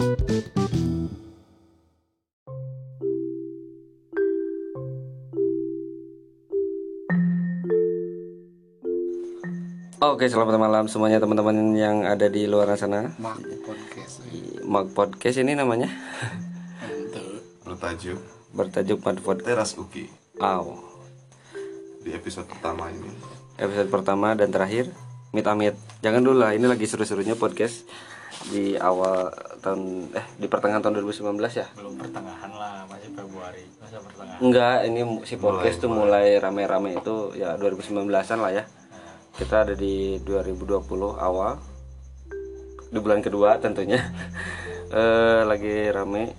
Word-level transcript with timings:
Oke, 0.00 0.08
selamat 10.24 10.56
malam 10.56 10.88
semuanya 10.88 11.20
teman-teman 11.20 11.76
yang 11.76 12.08
ada 12.08 12.32
di 12.32 12.48
luar 12.48 12.72
sana. 12.80 13.12
Mak 13.20 13.44
podcast 13.60 14.24
Mag 14.64 14.88
Podcast 14.96 15.36
ini 15.44 15.52
namanya 15.52 15.92
bertajuk 17.68 18.16
bertajuk 18.56 19.04
Mag 19.04 19.20
Podcast. 19.20 19.52
Teras 19.52 19.76
Uki 19.76 20.08
Aw. 20.40 20.64
di 22.00 22.16
episode 22.16 22.48
pertama 22.48 22.88
ini. 22.88 23.12
Episode 23.60 23.92
pertama 23.92 24.32
dan 24.32 24.48
terakhir 24.48 24.88
Mit 25.36 25.44
Amit. 25.44 25.76
Jangan 26.00 26.24
dulu 26.24 26.40
lah, 26.40 26.56
ini 26.56 26.64
lagi 26.64 26.88
seru-serunya 26.88 27.36
podcast 27.36 27.84
di 28.48 28.80
awal 28.80 29.28
tahun 29.60 30.10
eh 30.16 30.26
di 30.40 30.46
pertengahan 30.48 30.80
tahun 30.80 31.04
2019 31.04 31.36
ya. 31.52 31.66
belum 31.76 31.94
pertengahan 32.00 32.50
lah 32.56 32.88
masih 32.88 33.12
Februari 33.12 33.64
masa 33.76 33.96
pertengahan 34.00 34.40
Enggak, 34.40 34.88
ini 34.88 35.00
si 35.28 35.36
podcast 35.36 35.84
tuh 35.84 35.92
mulai 35.92 36.40
rame-rame 36.40 36.96
itu 36.96 37.36
ya 37.36 37.60
2019-an 37.60 38.38
lah 38.40 38.52
ya. 38.56 38.64
Kita 39.36 39.68
ada 39.68 39.76
di 39.76 40.16
2020 40.24 40.80
awal 41.20 41.60
di 42.88 42.98
bulan 43.04 43.20
kedua 43.20 43.60
tentunya. 43.60 44.00
eh 44.96 45.44
lagi 45.44 45.92
rame 45.92 46.32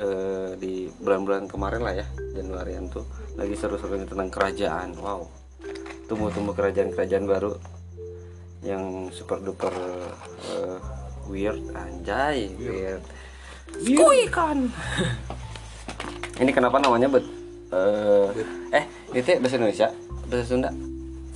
eh 0.00 0.56
di 0.56 0.88
bulan-bulan 0.96 1.44
kemarin 1.44 1.84
lah 1.84 1.92
ya, 1.92 2.06
Januarian 2.32 2.88
tuh 2.88 3.04
lagi 3.36 3.52
seru-serunya 3.52 4.08
tentang 4.08 4.32
kerajaan. 4.32 4.96
Wow. 4.96 5.28
Tumbuh-tumbuh 6.08 6.56
kerajaan-kerajaan 6.56 7.24
baru 7.28 7.52
yang 8.64 9.12
super 9.12 9.44
duper 9.44 9.76
eh, 10.56 10.78
weird 11.26 11.62
anjay, 11.74 12.50
weird. 12.58 13.02
Skui 13.82 14.30
kan. 14.30 14.70
Ini 16.42 16.50
kenapa 16.52 16.76
namanya 16.78 17.08
bet 17.08 17.24
eh 17.72 18.28
eh 18.70 18.84
ini 19.10 19.20
teh 19.24 19.40
bahasa 19.40 19.56
Indonesia, 19.58 19.88
bahasa 20.28 20.44
Sunda. 20.46 20.70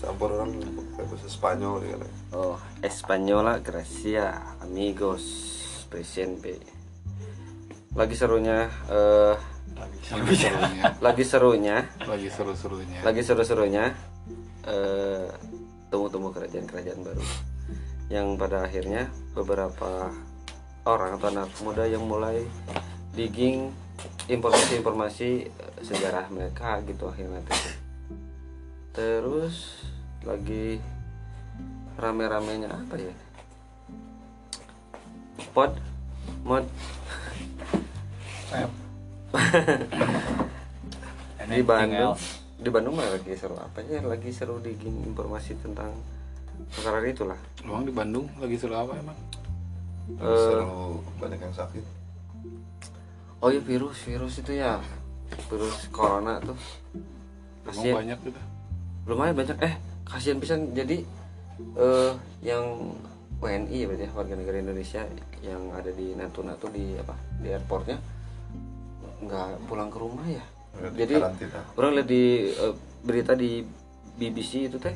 Campur 0.01 0.33
orang 0.37 0.53
bahasa 0.97 1.29
Spanyol 1.29 1.85
ya. 1.85 1.97
Oh, 2.37 2.57
Española, 2.85 3.59
Gracia, 3.65 4.57
amigos, 4.61 5.25
presente. 5.89 6.61
Lagi 7.97 8.15
serunya 8.15 8.69
eh 8.93 9.35
lagi 9.81 9.99
serunya 10.05 10.53
lagi 11.07 11.25
serunya, 11.25 11.77
lagi 12.05 12.29
seru-serunya 12.29 12.99
lagi 13.01 13.21
seru-serunya 13.25 13.85
eh 14.69 15.27
tumbuh-tumbuh 15.89 16.31
kerajaan-kerajaan 16.37 17.01
baru. 17.03 17.25
Yang 18.11 18.27
pada 18.37 18.67
akhirnya 18.67 19.07
beberapa 19.33 20.11
orang 20.85 21.17
atau 21.17 21.31
anak 21.31 21.51
muda 21.63 21.87
yang 21.87 22.03
mulai 22.03 22.43
digging 23.15 23.71
informasi-informasi 24.27 25.47
eh, 25.47 25.79
sejarah 25.87 26.27
mereka 26.35 26.83
gitu 26.87 27.07
akhirnya. 27.07 27.43
Terus 28.91 29.87
lagi 30.27 30.83
rame-ramenya 31.97 32.71
apa 32.71 32.95
ya? 32.99 33.15
Pod 35.55 35.79
mod 36.43 36.65
di 41.51 41.63
Bandung. 41.63 42.19
di 42.61 42.69
Bandung 42.69 42.95
mah 42.99 43.09
lagi 43.09 43.33
seru? 43.35 43.57
Apa 43.57 43.81
ya 43.87 44.03
lagi 44.05 44.31
seru 44.31 44.61
digging 44.61 45.07
informasi 45.11 45.57
tentang 45.63 45.95
perkara 46.69 47.01
itulah. 47.07 47.39
Emang 47.65 47.87
di 47.89 47.93
Bandung 47.95 48.27
lagi 48.37 48.57
seru 48.61 48.77
apa 48.77 48.93
emang 48.99 49.19
Terus 50.11 50.41
seru 50.43 51.01
banyak 51.23 51.41
yang 51.41 51.55
sakit. 51.55 51.85
oh 53.41 53.49
iya 53.49 53.63
virus 53.65 54.05
virus 54.05 54.35
itu 54.43 54.53
ya. 54.59 54.83
Virus 55.49 55.89
corona 55.89 56.43
tuh. 56.43 56.59
Emang 57.65 57.73
kasian 57.73 57.95
banyak 57.97 58.19
gitu. 58.27 58.41
Lumayan 59.09 59.35
banyak. 59.39 59.57
Eh 59.63 59.75
kasihan 60.05 60.39
pisan. 60.43 60.75
Jadi 60.75 61.07
eh 61.79 62.13
yang 62.45 62.97
WNI 63.41 63.73
ya 63.73 63.87
berarti 63.89 64.05
ya, 64.05 64.11
warga 64.13 64.35
negara 64.37 64.57
Indonesia 64.61 65.01
yang 65.41 65.73
ada 65.73 65.89
di 65.89 66.13
Natuna 66.13 66.53
tuh 66.61 66.69
di 66.69 66.93
apa 67.01 67.17
di 67.41 67.49
airportnya 67.49 67.97
nggak 69.25 69.65
pulang 69.65 69.89
ke 69.89 69.99
rumah 70.01 70.27
ya. 70.29 70.45
Di 70.93 71.05
jadi 71.05 71.15
karantina. 71.17 71.61
orang 71.81 71.93
lihat 72.01 72.09
di 72.09 72.25
eh, 72.53 72.75
berita 73.01 73.33
di 73.33 73.65
BBC 74.21 74.69
itu 74.69 74.77
teh 74.77 74.93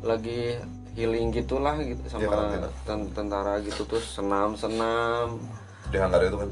lagi 0.00 0.56
healing 0.92 1.30
gitulah 1.30 1.78
gitu 1.78 2.02
sama 2.06 2.26
karantina. 2.26 2.68
ten- 2.82 3.10
tentara 3.12 3.58
gitu 3.60 3.82
terus 3.84 4.06
senam 4.08 4.54
senam 4.54 5.38
Di 5.88 5.96
Hanggar 5.96 6.20
itu 6.20 6.36
kan. 6.36 6.50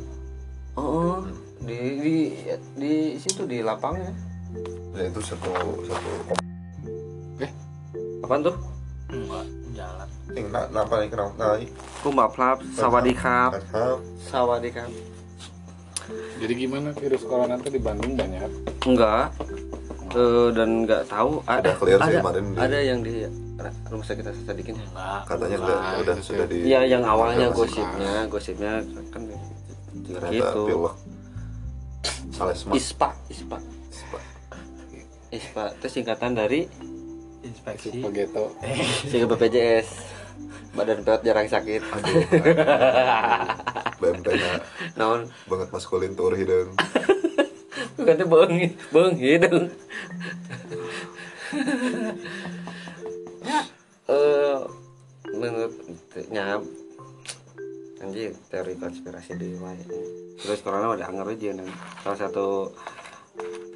oh 0.75 1.21
di 1.59 1.79
di 1.99 2.17
di 2.75 2.93
situ 3.17 3.43
di 3.43 3.61
lapangnya. 3.61 4.13
Ya 4.93 5.03
itu 5.05 5.21
satu 5.21 5.51
satu 5.83 6.09
eh 7.39 7.51
apaan 8.23 8.41
tuh? 8.43 8.57
Enggak 9.07 9.45
jalan. 9.73 10.09
Eh, 10.33 10.45
na, 10.47 10.61
napa 10.69 10.95
nih 10.99 11.09
kenapa 11.09 11.33
naik? 11.37 11.71
kumaplap 12.03 12.59
sawadikap 12.73 13.51
sawadikap 14.21 14.91
jadi 16.37 16.53
gimana 16.55 16.91
virus 16.93 17.23
corona 17.23 17.55
tuh 17.57 17.71
di 17.71 17.79
Bandung 17.79 18.15
banyak? 18.15 18.51
Enggak 18.85 19.31
Eh, 20.17 20.49
dan 20.51 20.69
nggak 20.83 21.03
tahu 21.07 21.45
ada 21.45 21.61
Ada 21.61 21.71
clear 21.77 21.99
sih 21.99 22.09
ada, 22.09 22.19
kemarin 22.19 22.45
di- 22.47 22.57
ada 22.59 22.79
yang 22.81 23.01
di 23.05 23.15
rumah 23.87 24.07
sakit 24.07 24.25
sadikin 24.43 24.75
enggak 24.75 25.21
Katanya 25.29 25.57
Nah, 25.57 25.67
udah, 25.67 25.79
udah 26.01 26.15
itu 26.15 26.25
sudah 26.25 26.47
di 26.49 26.57
Iya 26.65 26.81
yang 26.89 27.03
awalnya 27.05 27.53
gosipnya 27.53 28.25
gosipnya 28.27 28.73
kan 29.13 29.23
ternyata 30.07 30.31
gitu. 30.31 30.63
pilek. 30.65 30.97
Salesma. 32.31 32.73
ispa 32.73 33.09
ispa. 33.27 33.59
Ispa. 35.29 35.63
Itu 35.75 35.87
singkatan 35.91 36.33
dari 36.33 36.65
inspeksi. 37.43 38.01
Pageto 38.01 38.57
singkat 39.05 39.29
BPJS 39.33 39.89
badan 40.73 41.01
perawat 41.01 41.23
jarang 41.25 41.49
sakit. 41.49 41.81
Aduh. 41.83 42.21
BMT 43.97 44.29
nya 44.31 44.61
naon? 44.95 45.25
banget 45.47 45.69
maskulin 45.73 46.13
tur 46.13 46.33
hidung. 46.33 46.77
Bukannya 47.97 48.25
bohong 48.25 48.55
bohong 48.93 49.17
hidung 49.17 49.73
eh 54.07 54.59
menurut 55.33 55.73
nyam 56.29 56.63
anjir 57.99 58.31
teori 58.47 58.75
konspirasi 58.77 59.35
di 59.35 59.59
wae 59.59 59.83
terus 60.37 60.63
corona 60.63 60.95
udah 60.95 61.07
anger 61.07 61.33
aja 61.33 61.51
nih 61.57 61.67
salah 62.01 62.19
satu 62.19 62.71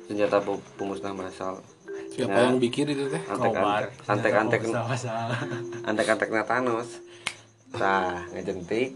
senjata 0.06 0.38
pe- 0.38 0.62
pemusnah 0.76 1.10
massal 1.10 1.58
siapa 2.10 2.30
Nah. 2.30 2.46
yang 2.46 2.58
bikin 2.58 2.90
itu 2.90 3.06
teh? 3.06 3.22
Antek 3.26 3.50
kobar 3.50 3.84
antek 4.06 4.32
antek 4.34 4.60
sama-sama 4.64 5.36
antek 5.88 6.06
antek 6.08 6.28
Thanos. 6.42 6.90
Nah 7.72 8.26
ngejentik. 8.30 8.90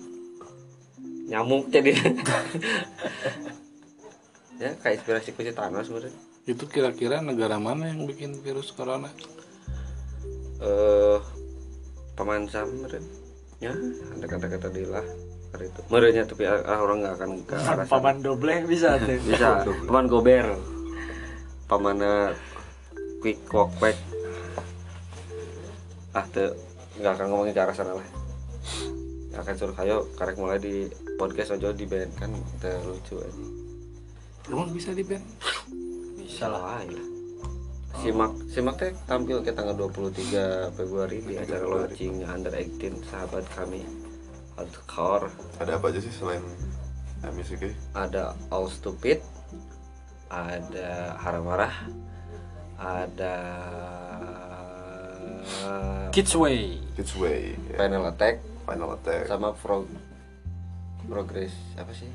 Nyamuk 1.24 1.70
jadi 1.70 1.94
ya 4.62 4.70
kayak 4.78 5.02
inspirasi 5.02 5.34
ku 5.34 5.42
si 5.42 5.50
Thanos 5.50 5.90
meureun 5.90 6.14
itu 6.44 6.64
kira-kira 6.68 7.24
negara 7.24 7.56
mana 7.56 7.88
yang 7.88 8.04
bikin 8.04 8.36
virus 8.44 8.68
corona? 8.76 9.08
Eh 10.60 11.18
paman 12.12 12.44
sam 12.52 12.68
ya 13.64 13.72
antek 14.12 14.36
antek 14.36 14.60
tadi 14.60 14.84
lah. 14.84 15.04
Hari 15.56 15.72
itu. 15.72 15.80
Meureunnya 15.88 16.24
tapi 16.28 16.44
ah, 16.44 16.60
ah, 16.68 16.78
orang 16.84 17.00
nggak 17.00 17.14
akan 17.16 17.30
ke 17.48 17.54
arah 17.56 17.86
sana. 17.88 17.88
paman 17.88 18.16
doble 18.20 18.54
bisa 18.68 18.96
tuh 19.00 19.16
bisa. 19.24 19.64
Paman 19.88 20.04
gober 20.04 20.52
pamana 21.64 22.36
quick 23.24 23.40
walk 23.48 23.72
back 23.80 23.96
ah 26.12 26.28
tuh 26.28 26.52
nggak 27.00 27.12
akan 27.16 27.26
ngomongin 27.32 27.56
ke 27.56 27.62
arah 27.64 27.72
sana 27.72 27.96
lah. 27.96 28.08
Akan 29.34 29.56
suruh 29.56 29.72
kayo 29.72 30.04
karek 30.20 30.36
mulai 30.36 30.60
di 30.60 30.92
podcast 31.16 31.56
aja 31.56 31.72
di 31.72 31.88
band 31.88 32.12
kan 32.20 32.30
lucu 32.84 33.16
aja 33.16 33.63
emang 34.50 34.68
bisa 34.70 34.92
di 34.92 35.04
ban 35.04 35.22
bisa 36.18 36.50
lah 36.50 36.82
ya. 36.84 37.02
simak 38.02 38.32
simak 38.50 38.74
teh 38.76 38.92
tampil 39.06 39.40
ke 39.40 39.54
tanggal 39.54 39.72
23 39.78 40.74
Februari 40.74 41.22
di 41.22 41.38
acara 41.38 41.64
launching 41.64 42.26
under 42.26 42.52
18 42.52 43.00
sahabat 43.06 43.44
kami 43.54 43.86
hardcore 44.58 45.30
Ada 45.62 45.78
apa 45.78 45.88
aja 45.88 46.00
sih 46.02 46.12
selain 46.12 46.42
MSK? 47.24 47.72
ada 47.96 48.36
All 48.52 48.68
Stupid, 48.68 49.24
ada 50.28 51.16
Haramarah, 51.24 51.72
ada 52.76 53.36
kids 56.12 56.36
way 56.36 56.78
Kids 56.94 57.16
Way, 57.16 57.56
ya. 57.72 57.76
Panel 57.80 58.04
Attack 58.12 58.38
Final 58.68 58.94
Attack. 59.00 59.26
sama 59.26 59.56
Frog 59.56 59.88
Progress 61.04 61.52
apa 61.76 61.92
sih? 61.92 62.08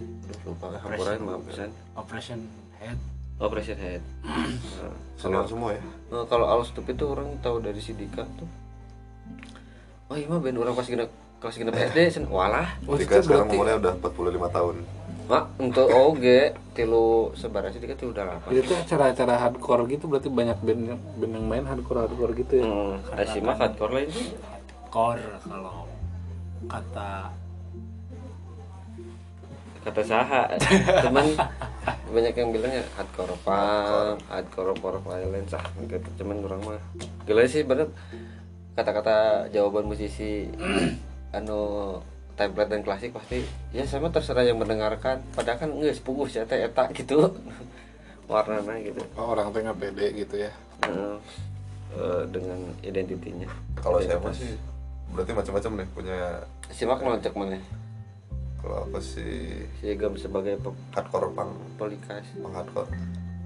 Lupa 0.44 0.74
hampuran 0.76 1.18
maaf 1.22 1.42
pisan. 1.46 1.70
operation 1.94 2.40
head 2.78 2.98
Operation 3.40 3.80
Head. 3.80 4.04
Nah, 5.20 5.44
semua 5.44 5.76
ya. 5.76 5.84
Nah, 6.12 6.24
kalau 6.32 6.48
All 6.48 6.64
Stupid 6.64 6.96
itu 6.96 7.04
orang 7.04 7.36
tahu 7.40 7.60
dari 7.60 7.80
si 7.80 7.92
Dika 7.92 8.24
tuh. 8.36 8.48
Oh 10.08 10.16
iya 10.16 10.28
mah 10.28 10.40
band 10.40 10.56
orang 10.56 10.72
pas 10.72 10.84
gini 10.84 11.04
kelas 11.40 11.56
genep 11.56 11.76
SD 11.76 12.00
sen 12.10 12.24
walah 12.28 12.76
Oh, 12.84 12.96
Dika 12.96 13.20
sekarang 13.20 13.48
umurnya 13.48 13.80
udah 13.80 13.94
45 14.00 14.44
tahun. 14.52 14.76
mak 15.30 15.46
untuk 15.62 15.86
oge 15.88 16.58
tilu 16.74 17.30
sebaran 17.38 17.70
sih 17.70 17.78
tilu 17.78 18.10
udah 18.10 18.26
delapan 18.26 18.50
itu 18.50 18.74
acara-acara 18.74 19.36
hardcore 19.38 19.86
gitu 19.86 20.10
berarti 20.10 20.26
banyak 20.26 20.58
band 20.58 20.82
yang, 20.90 21.00
band 21.22 21.34
yang 21.38 21.46
main 21.46 21.66
hardcore 21.70 22.02
hardcore 22.02 22.34
gitu 22.34 22.54
ya. 22.58 22.66
hmm, 22.66 23.14
ada 23.14 23.24
sih 23.30 23.38
mah 23.38 23.54
hardcore 23.54 23.94
lain 23.94 24.10
sih 24.10 24.34
core 24.90 25.22
kalau 25.46 25.86
kata 26.66 27.30
kata 29.86 30.02
saha. 30.04 30.44
Cuman 31.06 31.26
banyak 32.10 32.34
yang 32.34 32.50
bilangnya 32.50 32.84
hardcore 32.98 33.38
punk 33.46 34.18
hardcore 34.28 34.74
power 34.78 35.00
violence 35.04 35.54
ah 35.56 35.64
gitu. 35.86 36.08
Cuman 36.24 36.44
kurang 36.44 36.62
mah. 36.66 36.82
Gila 37.26 37.46
sih 37.46 37.64
bener. 37.64 37.88
Kata-kata 38.76 39.48
jawaban 39.52 39.88
musisi 39.88 40.48
anu 41.38 41.96
template 42.40 42.72
dan 42.72 42.82
klasik 42.82 43.12
pasti 43.12 43.44
ya 43.76 43.84
sama 43.84 44.10
terserah 44.10 44.48
yang 44.48 44.58
mendengarkan. 44.60 45.20
Padahal 45.36 45.60
kan 45.60 45.70
nggak 45.72 45.98
sepuguh 46.00 46.28
sih 46.28 46.44
teh 46.48 46.66
eta 46.66 46.88
gitu. 46.96 47.36
Warnanya 48.30 48.78
gitu. 48.86 49.02
Oh, 49.18 49.34
orang 49.34 49.50
tengah 49.50 49.74
pede 49.74 50.14
gitu 50.14 50.38
ya? 50.38 50.54
Heeh. 50.86 51.18
Eh, 51.90 52.24
dengan 52.30 52.60
identitinya. 52.86 53.50
Kalau 53.82 53.98
saya 53.98 54.22
mah 54.22 54.30
sih 54.30 54.54
berarti 55.10 55.34
macam-macam 55.34 55.72
nih 55.82 55.88
punya 55.98 56.18
simak 56.70 57.02
loncek 57.02 57.34
mana 57.34 57.58
kalau 58.60 58.78
apa 58.84 59.00
sih? 59.00 59.66
Si 59.80 59.88
Gam 59.96 60.14
sebagai 60.14 60.56
pe- 60.56 60.76
hardcore 60.92 61.32
punk, 61.32 61.52
polikas 61.76 62.26
punk 62.36 62.54
hardcore. 62.54 62.90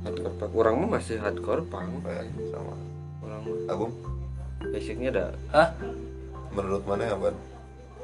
Hardcore 0.02 0.36
punk. 0.36 0.52
Orang 0.54 0.74
mah 0.80 0.90
masih 0.98 1.18
hardcore 1.18 1.64
punk. 1.64 2.02
Kayak 2.02 2.28
sama. 2.50 2.74
Orang 3.22 3.40
mah 3.42 3.58
Agung 3.70 3.94
basicnya 4.64 5.10
ada 5.12 5.26
hah? 5.52 5.70
Menurut 6.50 6.84
mana 6.84 7.04
yang 7.06 7.20
ban 7.20 7.36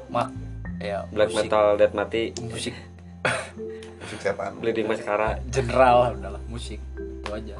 mak. 0.08 0.28
Ya 0.76 1.04
black 1.08 1.28
musik, 1.30 1.44
metal 1.44 1.66
death 1.76 1.92
mati 1.92 2.22
musik. 2.42 2.74
Musik 4.00 4.18
setan 4.20 4.56
bleeding 4.58 4.88
mascara 4.88 5.38
general 5.48 5.96
lah 6.02 6.10
udahlah 6.12 6.42
musik. 6.46 6.80
Itu 6.96 7.30
aja. 7.30 7.56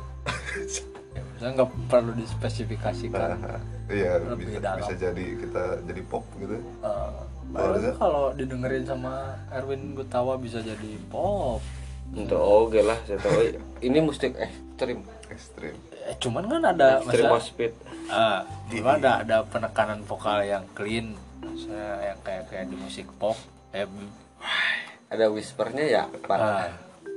Ya, 1.11 1.21
misalnya 1.23 1.53
nggak 1.59 1.71
perlu 1.87 2.13
dispesifikasikan. 2.17 3.39
Nah, 3.39 3.61
iya 3.93 4.19
Lebih 4.19 4.57
bisa, 4.57 4.59
dalam. 4.59 4.79
bisa 4.81 4.95
jadi 4.97 5.25
kita 5.37 5.65
jadi 5.85 6.01
pop 6.09 6.25
gitu. 6.41 6.57
Eh, 6.59 7.21
Zak? 7.53 7.95
kalau 7.97 8.31
didengerin 8.33 8.85
sama 8.85 9.15
Erwin 9.51 9.93
Gutawa 9.93 10.39
bisa 10.39 10.59
jadi 10.59 10.93
pop. 11.07 11.59
Untuk 12.11 12.39
oke 12.39 12.81
lah 12.81 12.99
saya 13.05 13.19
tahu. 13.19 13.55
Ini 13.79 13.99
musik 13.99 14.35
ekstrim 14.35 15.03
ekstrim. 15.27 15.75
Eh, 16.01 16.17
cuman 16.17 16.47
kan 16.47 16.63
ada 16.65 16.99
ekstrim 16.99 17.27
masa- 17.27 17.33
mosh 17.33 17.51
pit 17.55 17.73
Ah, 18.07 18.43
cuma 18.67 18.99
ada 18.99 19.23
ada 19.23 19.37
penekanan 19.45 20.03
vokal 20.03 20.43
yang 20.43 20.67
clean. 20.73 21.15
Maksudnya 21.39 21.87
yang 22.05 22.19
kayak 22.21 22.51
kayak 22.51 22.67
di 22.67 22.77
musik 22.77 23.07
pop 23.17 23.39
eh, 23.71 23.87
ada 25.07 25.31
whispernya 25.31 25.85
ya 25.87 26.03
pak? 26.21 26.35
Ah, 26.35 26.71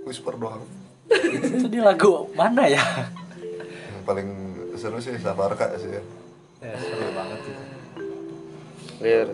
whisper 0.04 0.38
doang. 0.38 0.62
Itu 1.10 1.66
di 1.68 1.78
lagu 1.78 2.30
mana 2.34 2.66
ya? 2.66 2.82
Yang 3.90 4.04
paling 4.04 4.30
seru 4.76 4.98
sih 4.98 5.18
Safarka 5.18 5.74
sih 5.76 5.90
ya. 5.90 6.02
Ya 6.62 6.74
seru 6.78 7.10
banget 7.12 7.40
itu. 7.44 7.64
Clear 8.98 9.28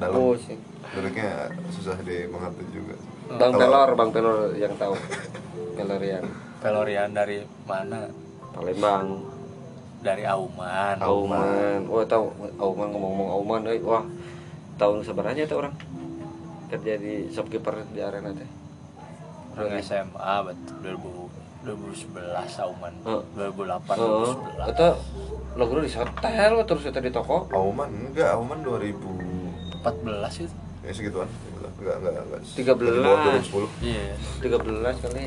dalam. 0.00 0.16
Oh 0.16 0.34
sih. 0.34 0.56
Liriknya 0.96 1.52
susah 1.70 1.96
dimengerti 2.02 2.64
juga. 2.72 2.96
Bang 3.36 3.54
pelor 3.54 3.94
bang 3.94 4.10
pelor 4.10 4.38
yang 4.58 4.74
tahu. 4.74 4.94
Pelorian 5.78 6.24
Pelorian 6.60 7.10
dari 7.14 7.40
mana? 7.64 8.10
Palembang. 8.52 9.24
Dari 10.00 10.24
Auman. 10.24 10.96
Auman. 11.00 11.86
Oh 11.88 12.02
tahu. 12.04 12.32
Auman 12.58 12.88
ngomong-ngomong 12.90 13.28
Auman 13.36 13.60
euy 13.70 13.80
wah. 13.84 14.04
Tahun 14.76 15.04
sebenarnya 15.04 15.44
tuh 15.46 15.64
orang? 15.64 15.74
Kerja 16.70 16.96
di 16.96 17.28
shopkeeper 17.30 17.86
di 17.92 18.00
arena 18.00 18.30
teh 18.30 18.60
orang 19.60 19.82
SMA 19.82 20.34
betul. 20.46 20.96
2000 20.96 21.40
2011 21.60 22.64
Auman. 22.64 22.94
Oh. 23.04 23.20
2008 23.36 24.00
Heeh. 24.00 24.32
2011 24.64 24.72
Eta 24.72 24.88
lagu 25.60 25.72
di 25.76 25.92
hotel 25.92 26.52
terus 26.64 26.84
eta 26.88 27.00
di 27.04 27.12
toko. 27.12 27.44
Auman 27.52 27.90
enggak. 27.92 28.32
Auman 28.32 28.64
2000 28.64 28.96
14 29.80 30.44
itu 30.44 30.56
ya 30.80 30.92
segituan. 30.96 31.28
Enggak 31.80 31.96
enggak 32.00 32.12
enggak 32.24 32.40
13. 32.56 32.56
Di 32.56 32.62
bawah 33.00 33.18
2010 33.40 33.84
iya 33.84 34.04
13 34.40 35.04
kali. 35.04 35.24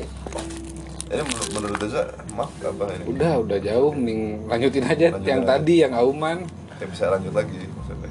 ini 1.04 1.20
menurut 1.20 1.50
menurut 1.52 1.76
Reza 1.78 2.02
mak 2.34 2.50
apa 2.64 2.84
ini? 2.96 3.04
Udah 3.06 3.32
udah 3.44 3.58
jauh 3.60 3.90
mending 3.94 4.20
lanjutin 4.50 4.84
aja 4.88 5.06
Lanjutin 5.14 5.30
yang 5.30 5.42
aja. 5.44 5.50
tadi 5.54 5.74
yang 5.84 5.92
Auman. 5.94 6.38
Ya 6.80 6.86
bisa 6.90 7.04
lanjut 7.12 7.32
lagi 7.36 7.58
maksudnya. 7.70 8.10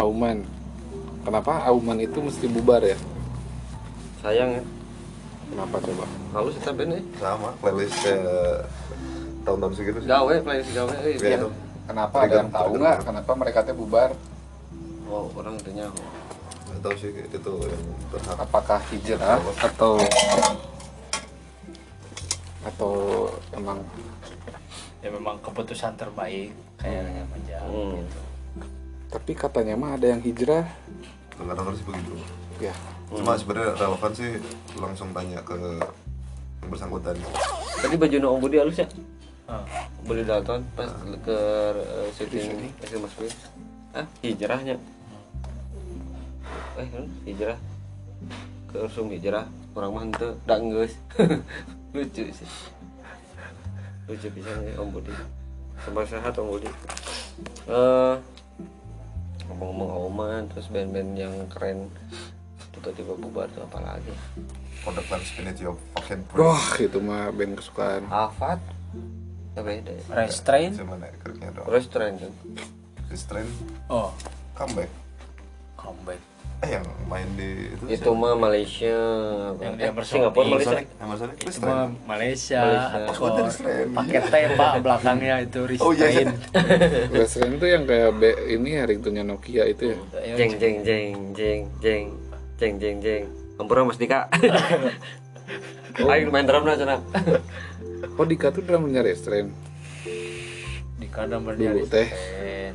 Auman. 0.00 0.36
Kenapa 1.26 1.52
Auman 1.68 1.98
itu 2.00 2.18
mesti 2.24 2.46
bubar 2.48 2.80
ya? 2.80 2.96
Sayang 4.24 4.50
ya. 4.60 4.62
kenapa 5.52 5.76
coba? 5.80 6.04
Halus 6.36 6.56
eta 6.60 6.72
band 6.72 6.92
eh. 6.96 7.02
sama 7.20 7.50
playlist 7.60 7.96
kayak 8.00 8.68
tahun-tahun 9.44 9.72
segitu 9.76 9.98
sih. 10.04 10.08
Gawe 10.08 10.34
playlist 10.44 10.70
gawe. 10.72 10.92
Iya, 11.04 11.36
itu. 11.42 11.48
kenapa 11.88 12.16
ada 12.24 12.34
yang 12.44 12.50
tahu 12.52 12.70
nggak? 12.80 12.96
Kenapa 13.04 13.32
mereka 13.36 13.58
teh 13.64 13.76
bubar 13.76 14.10
Oh, 15.08 15.26
orang 15.34 15.56
tanya. 15.58 15.88
tahu 16.78 16.94
sih 16.94 17.10
itu 17.10 17.52
yang 17.64 17.84
berhak 18.08 18.38
apakah 18.38 18.78
hijrah 18.92 19.40
atau 19.58 19.96
atau 22.62 22.92
emang 23.50 23.80
ya 25.00 25.08
memang 25.08 25.40
keputusan 25.40 25.96
terbaik 25.96 26.52
kayaknya 26.76 27.24
menjauh 27.26 27.98
Hmm. 27.98 28.04
tapi 29.08 29.32
katanya 29.32 29.74
mah 29.74 29.96
ada 29.96 30.12
yang 30.12 30.20
hijrah 30.20 30.68
dengar-dengar 31.34 31.72
sih 31.72 31.86
begitu 31.86 32.14
ya 32.60 32.74
cuma 33.08 33.32
sebenarnya 33.34 33.72
relevan 33.74 34.12
sih 34.12 34.30
langsung 34.76 35.08
tanya 35.10 35.40
ke 35.40 35.56
yang 36.60 36.68
bersangkutan 36.68 37.16
Tadi 37.78 37.94
baju 37.94 38.16
no 38.18 38.28
Om 38.34 38.40
Budi 38.42 38.56
halus 38.58 38.76
ya? 38.76 38.86
Ah. 39.46 39.62
Budi 40.02 40.22
Dalton 40.22 40.60
pas 40.74 40.90
ke 41.22 41.38
uh, 41.72 42.08
syuting 42.12 42.74
SMS 42.82 43.14
Fit. 43.14 43.34
Ah, 43.94 44.02
hijrahnya. 44.18 44.74
Eh, 46.78 46.86
kan? 46.88 47.04
Hijrah. 47.26 47.58
Ke 48.68 48.76
Ursum 48.84 49.10
hijrah. 49.10 49.46
Orang 49.74 49.90
mah 49.94 50.02
henteu 50.06 50.30
da 50.46 50.56
geus. 50.60 50.94
Lucu 51.94 52.24
sih. 52.30 52.50
Lucu 54.06 54.28
pisan 54.32 54.62
ya 54.64 54.78
Om 54.78 54.88
Budi. 54.92 55.12
Sampai 55.82 56.06
sehat 56.06 56.36
Om 56.36 56.48
Budi. 56.52 56.70
Eh 57.68 58.16
ngomong-ngomong 59.48 59.90
Oman 60.12 60.42
terus 60.52 60.68
band-band 60.68 61.12
yang 61.16 61.34
keren. 61.48 61.88
Tiba-tiba 62.76 63.16
bubar 63.18 63.50
tuh 63.50 63.64
apalagi 63.66 64.14
for 64.84 64.94
the 64.94 65.02
fans 65.02 65.26
infinity 65.34 65.66
of 65.66 65.74
fucking 65.98 66.22
wah 66.38 66.78
itu 66.78 66.98
mah 67.02 67.34
band 67.34 67.58
kesukaan. 67.58 68.06
Alfat 68.06 68.62
ya 69.58 69.60
beda 69.66 69.90
ya. 69.90 70.02
Restrain 70.14 70.70
Cuman 70.78 71.02
ya, 71.02 71.10
keriknya 71.18 71.48
doang 71.50 71.68
restoran 71.74 72.14
kan? 72.22 72.32
Restrain 73.10 73.48
oh. 73.90 74.14
Comeback. 74.54 74.90
Comeback 75.74 76.22
eh 76.58 76.70
yang 76.74 76.86
main 77.06 77.28
di 77.38 77.70
itu 77.70 77.84
itu 77.86 78.10
mah 78.10 78.34
Malaysia. 78.34 78.98
Yang 79.62 79.72
Eh, 79.78 79.90
dia 79.94 80.02
Singapura 80.02 80.44
Malaysia. 80.50 80.74
Sonic 80.74 81.36
itu 81.38 81.46
Restrain 81.46 81.70
mah 81.70 81.86
Malaysia, 82.02 82.62
Malaysia. 82.66 82.98
Oh, 83.22 83.30
restrain. 83.38 83.86
pakai 83.94 84.20
T 84.26 84.34
pak 84.58 84.72
belakangnya 84.82 85.34
itu 85.46 85.60
Oh, 85.78 85.92
iya, 85.94 86.06
iya. 86.10 86.24
restrain 86.26 87.14
Restrain 87.14 87.52
itu 87.54 87.66
yang 87.70 87.82
kayak 87.86 88.10
B, 88.18 88.22
ini 88.50 88.68
ya 88.74 88.82
ringtone 88.90 89.22
Nokia 89.22 89.64
itu 89.70 89.94
ya? 89.94 89.98
Ya, 90.18 90.34
jeng 90.34 90.52
jeng 90.58 90.76
jeng 90.82 91.14
jeng 91.32 91.60
jeng. 91.78 92.04
Jeng 92.58 92.74
jeng 92.82 92.96
jeng. 92.98 93.22
Ampura 93.54 93.86
Mas 93.86 94.02
Dika. 94.02 94.26
Ayo 95.94 96.26
main 96.34 96.42
drum 96.42 96.66
lah 96.66 96.74
sana. 96.74 96.98
Oh 98.18 98.26
Dika 98.26 98.50
tuh 98.50 98.66
drummernya 98.66 99.06
Restrain 99.06 99.54
di 100.98 101.06
kadang 101.06 101.46
berdiri 101.46 101.86
Dulu 101.86 101.86
teh. 101.86 102.10
restrain 102.10 102.74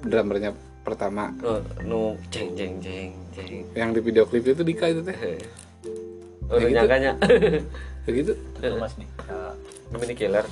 drummernya 0.00 0.50
pertama. 0.82 1.32
Oh, 1.44 1.60
nu 1.84 2.16
jeng 2.32 2.56
jeng 2.56 2.80
jeng 2.80 3.12
jeng 3.36 3.64
yang 3.76 3.90
di 3.92 4.00
video 4.00 4.24
klip 4.24 4.46
itu 4.46 4.62
Dika 4.64 4.90
itu 4.90 5.00
teh. 5.04 5.16
Oh, 6.50 6.58
udah 6.58 6.66
gitu? 6.66 6.76
nyangkanya. 6.76 7.12
Kayak 8.06 8.14
gitu. 8.26 8.32
Itu 8.58 8.76
mas 8.80 8.94
Dika. 8.96 9.54
Dominic 9.92 10.16
Killer. 10.18 10.46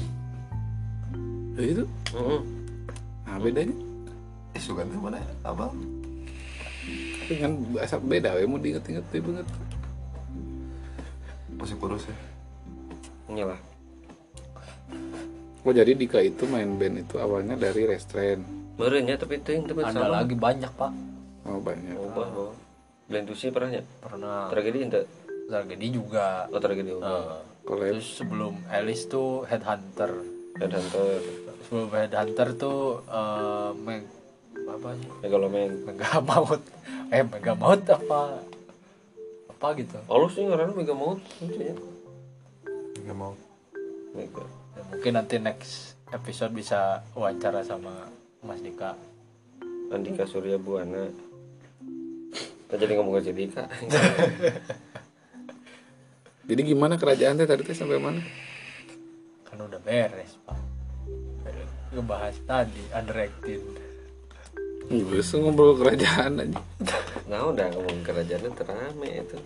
Kayak 1.59 1.67
gitu? 1.75 1.85
Heeh. 2.15 2.41
nah 3.29 3.37
bedanya? 3.37 3.77
Eh 4.57 4.61
Sugan 4.63 4.89
tuh 4.89 5.01
mana? 5.05 5.21
Ya? 5.21 5.29
abang 5.45 5.75
kan 7.37 7.53
bahasa 7.77 8.01
beda 8.01 8.41
ya 8.41 8.49
mau 8.49 8.57
diinget-inget 8.57 9.05
tuh 9.13 9.21
banget 9.21 9.47
masih 11.61 11.77
kurus 11.77 12.09
ya? 12.09 12.17
Nyalah 13.29 13.61
oh 15.69 15.73
jadi 15.77 15.93
Dika 15.93 16.25
itu 16.25 16.49
main 16.49 16.81
band 16.81 17.05
itu 17.05 17.21
awalnya 17.21 17.53
dari 17.61 17.85
Restrain 17.85 18.41
Merenya 18.79 19.15
tapi 19.19 19.43
itu 19.43 19.51
yang 19.51 19.67
tempat 19.67 19.91
ada 19.91 20.23
lagi 20.23 20.39
banyak 20.39 20.71
pak. 20.79 20.93
Oh 21.51 21.59
banyak. 21.59 21.95
Oh, 21.99 22.09
bah, 22.15 22.31
bah. 22.31 22.53
Blendusi 23.11 23.51
pernahnya 23.51 23.83
pernah 23.99 24.47
Tragedi 24.47 24.79
ente 24.87 25.01
tragedi 25.51 25.87
juga. 25.91 26.47
Oh, 26.55 26.63
tragedi 26.63 26.95
oh. 26.95 27.03
Collab. 27.67 28.01
terus 28.01 28.17
sebelum 28.17 28.55
Alice 28.71 29.11
tuh 29.11 29.45
Headhunter. 29.45 30.13
Dan 30.57 30.73
Hunter 30.73 31.21
sebelum 31.67 31.89
Headhunter 31.93 32.49
tuh 32.57 33.05
eh, 33.05 33.71
Meg 33.77 34.07
apa 34.69 34.89
sih? 34.95 35.09
Megaloman 35.25 35.71
mega 35.85 36.21
maut 36.21 36.63
eh 37.11 37.25
mega 37.25 37.53
maut 37.59 37.83
apa? 37.89 38.41
Apa 39.53 39.67
gitu. 39.75 39.99
Halus 40.07 40.33
sih 40.37 40.45
ngaranna 40.47 40.73
mega 40.77 40.95
maut 40.95 41.19
lucunya. 41.43 41.75
Nggak 43.05 43.17
mau 43.17 43.35
mega. 44.15 44.45
Ya, 44.77 44.83
mungkin 44.93 45.13
nanti 45.17 45.35
next 45.41 45.99
episode 46.13 46.53
bisa 46.53 47.03
wawancara 47.17 47.65
sama 47.65 48.09
Mas 48.41 48.61
Dika. 48.61 48.95
Andika 49.89 50.25
Surya 50.25 50.57
Buana. 50.57 51.09
Kita 52.65 52.75
jadi 52.77 52.93
ngomong 52.95 53.19
ke 53.19 53.33
Dika. 53.33 53.65
Jadi 56.49 56.65
gimana 56.65 56.97
kerajaan 56.97 57.37
teh 57.37 57.45
tadi 57.45 57.61
teh 57.61 57.77
sampai 57.77 58.01
mana? 58.01 58.25
kan 59.45 59.61
udah 59.61 59.77
beres 59.79 60.33
pak. 60.43 60.57
Ngebahas 61.91 62.37
tadi 62.45 62.81
underacted 62.89 63.61
Bisa 64.89 65.37
ngobrol 65.37 65.77
kerajaan 65.77 66.41
aja. 66.41 66.57
nah 67.29 67.45
udah 67.45 67.69
ngomong 67.69 68.01
kerajaan 68.01 68.49
terame 68.55 69.09
itu. 69.21 69.37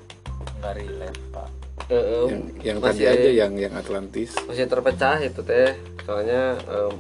Nggak 0.59 0.73
relate 0.79 1.21
pak. 1.31 1.49
Eh, 1.89 1.99
Yang, 2.23 2.43
yang 2.63 2.79
masih- 2.79 3.03
tadi 3.03 3.19
aja 3.19 3.31
yang 3.35 3.53
yang 3.59 3.75
Atlantis. 3.75 4.31
masih 4.41 4.71
terpecah 4.71 5.19
itu 5.19 5.43
teh. 5.43 5.75
Soalnya 6.01 6.55
em, 6.63 6.95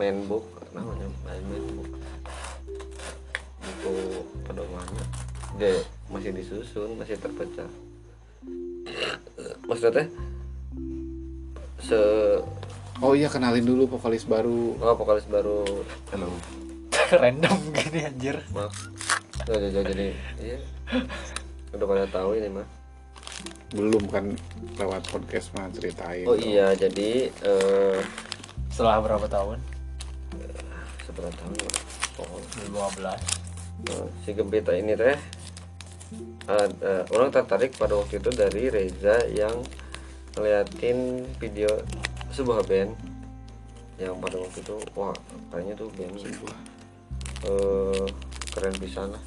main 0.00 0.16
book 0.24 0.48
namanya 0.72 1.04
main 1.28 1.44
main 1.44 1.64
book 1.76 1.92
buku 3.60 4.24
pedomannya. 4.48 5.04
Dia 5.60 5.76
masih 6.08 6.32
disusun 6.32 6.96
masih 6.96 7.20
terpecah. 7.20 7.68
Maksudnya? 9.68 10.00
Teh 10.00 10.08
se 11.84 12.00
Oh 13.00 13.12
iya 13.12 13.28
kenalin 13.28 13.64
dulu 13.64 13.92
vokalis 13.92 14.24
baru. 14.24 14.80
oh 14.80 14.96
vokalis 14.96 15.28
baru. 15.28 15.84
Hello 16.08 16.32
random 17.20 17.60
gini 17.76 18.00
anjir. 18.08 18.40
Maaf. 18.56 18.72
Tuh, 19.44 19.56
jadi 19.60 19.84
jadi 19.84 20.06
iya. 20.40 20.58
Udah 21.76 21.84
pada 21.84 22.08
tahu 22.08 22.40
ini 22.40 22.48
mah. 22.48 22.64
Belum 23.76 24.08
kan 24.08 24.32
lewat 24.80 25.12
podcast 25.12 25.52
mah 25.52 25.68
ceritain. 25.76 26.24
oh 26.24 26.40
iya 26.40 26.72
jadi 26.72 27.28
eh 27.44 28.00
setelah 28.72 29.04
berapa 29.04 29.28
tahun 29.28 29.79
seberapa 31.10 31.34
tahun 31.34 31.54
oh, 32.22 32.40
2015 32.70 33.50
Eh, 33.88 34.06
si 34.26 34.36
Gempita 34.36 34.76
ini 34.76 34.92
teh 34.92 35.16
ada 36.44 37.06
orang 37.14 37.30
tertarik 37.30 37.72
pada 37.78 37.96
waktu 37.96 38.18
itu 38.18 38.30
dari 38.34 38.68
Reza 38.68 39.24
yang 39.30 39.62
ngeliatin 40.36 41.24
video 41.38 41.70
sebuah 42.34 42.66
band 42.66 42.92
yang 43.96 44.18
pada 44.20 44.36
waktu 44.36 44.60
itu 44.60 44.76
wah 44.92 45.14
kayaknya 45.48 45.74
tuh 45.78 45.88
band 45.96 46.12
eh 47.40 48.06
keren 48.52 48.74
pisan 48.76 49.16
lah. 49.16 49.24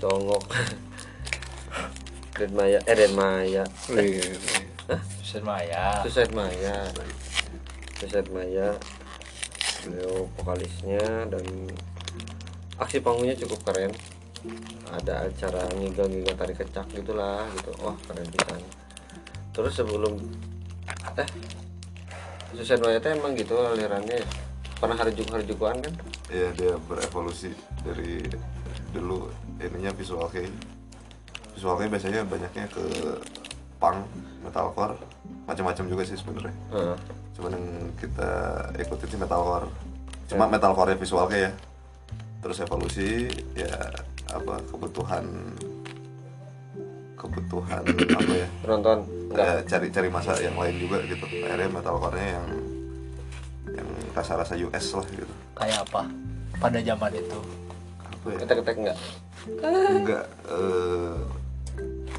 Songok. 0.00 0.42
Den 2.40 2.56
Maya 2.56 2.80
eh 2.88 2.96
Den 2.96 3.12
Maya. 3.14 3.62
Susan 5.22 5.44
Maya. 5.44 6.02
Suicide 6.02 6.32
Maya. 6.34 6.88
Suicide 8.00 8.30
Maya 8.32 8.74
beliau 9.84 10.28
vokalisnya 10.38 11.28
dan 11.28 11.44
aksi 12.80 13.00
panggungnya 13.00 13.36
cukup 13.40 13.60
keren. 13.68 13.92
Ada 14.90 15.28
acara 15.28 15.68
ngiga-ngiga 15.76 16.32
tari 16.34 16.56
kecak 16.56 16.88
gitulah 16.96 17.44
gitu. 17.60 17.70
Wah 17.84 17.96
keren 18.08 18.28
pisan. 18.28 18.60
Terus 19.52 19.72
sebelum 19.76 20.16
eh 21.20 21.28
Maya 22.80 22.98
teh 22.98 23.12
emang 23.14 23.36
gitu 23.38 23.54
alirannya 23.54 24.24
pernah 24.80 24.96
harjuk-harjukan 24.96 25.76
kan? 25.84 25.94
Ya 26.32 26.50
dia 26.56 26.74
berevolusi 26.88 27.52
dari 27.84 28.24
dulu. 28.90 29.28
Ininya 29.60 29.92
visual 29.92 30.26
kayak 30.32 30.50
visual 31.52 31.76
kayak 31.76 31.92
biasanya 31.92 32.24
banyaknya 32.24 32.64
ke 32.72 32.84
punk 33.76 34.08
metalcore 34.40 34.96
macam-macam 35.50 35.84
juga 35.90 36.02
sih 36.06 36.16
sebenarnya. 36.16 36.54
Heeh. 36.70 36.96
cuman 37.30 37.56
yang 37.56 37.66
kita 37.96 38.30
ikutin 38.76 39.08
sih 39.16 39.18
metalcore 39.18 39.64
cuma 40.28 40.44
metalcore 40.46 40.94
visual 40.94 41.26
kayak 41.26 41.48
ya. 41.48 41.52
Terus 42.40 42.56
evolusi 42.64 43.28
ya 43.58 43.74
apa 44.30 44.62
kebutuhan 44.70 45.24
kebutuhan 47.18 47.82
apa 48.18 48.32
ya? 48.32 48.48
Penonton 48.62 48.98
enggak. 49.32 49.44
Ya, 49.44 49.54
cari-cari 49.66 50.08
masa 50.08 50.32
yang 50.40 50.56
lain 50.56 50.76
juga 50.80 51.02
gitu. 51.04 51.24
Akhirnya 51.44 51.68
metalcore-nya 51.68 52.28
yang 52.38 52.46
yang 53.76 53.88
rasa-rasa 54.16 54.54
US 54.56 54.86
lah 54.96 55.06
gitu. 55.12 55.34
Kayak 55.58 55.78
apa? 55.90 56.02
Pada 56.60 56.78
zaman 56.80 57.10
itu? 57.12 57.38
Apa 58.00 58.26
ya? 58.32 58.38
Ketek-ketek 58.44 58.76
enggak? 58.84 58.98
Enggak 59.90 60.26
eh 60.48 61.16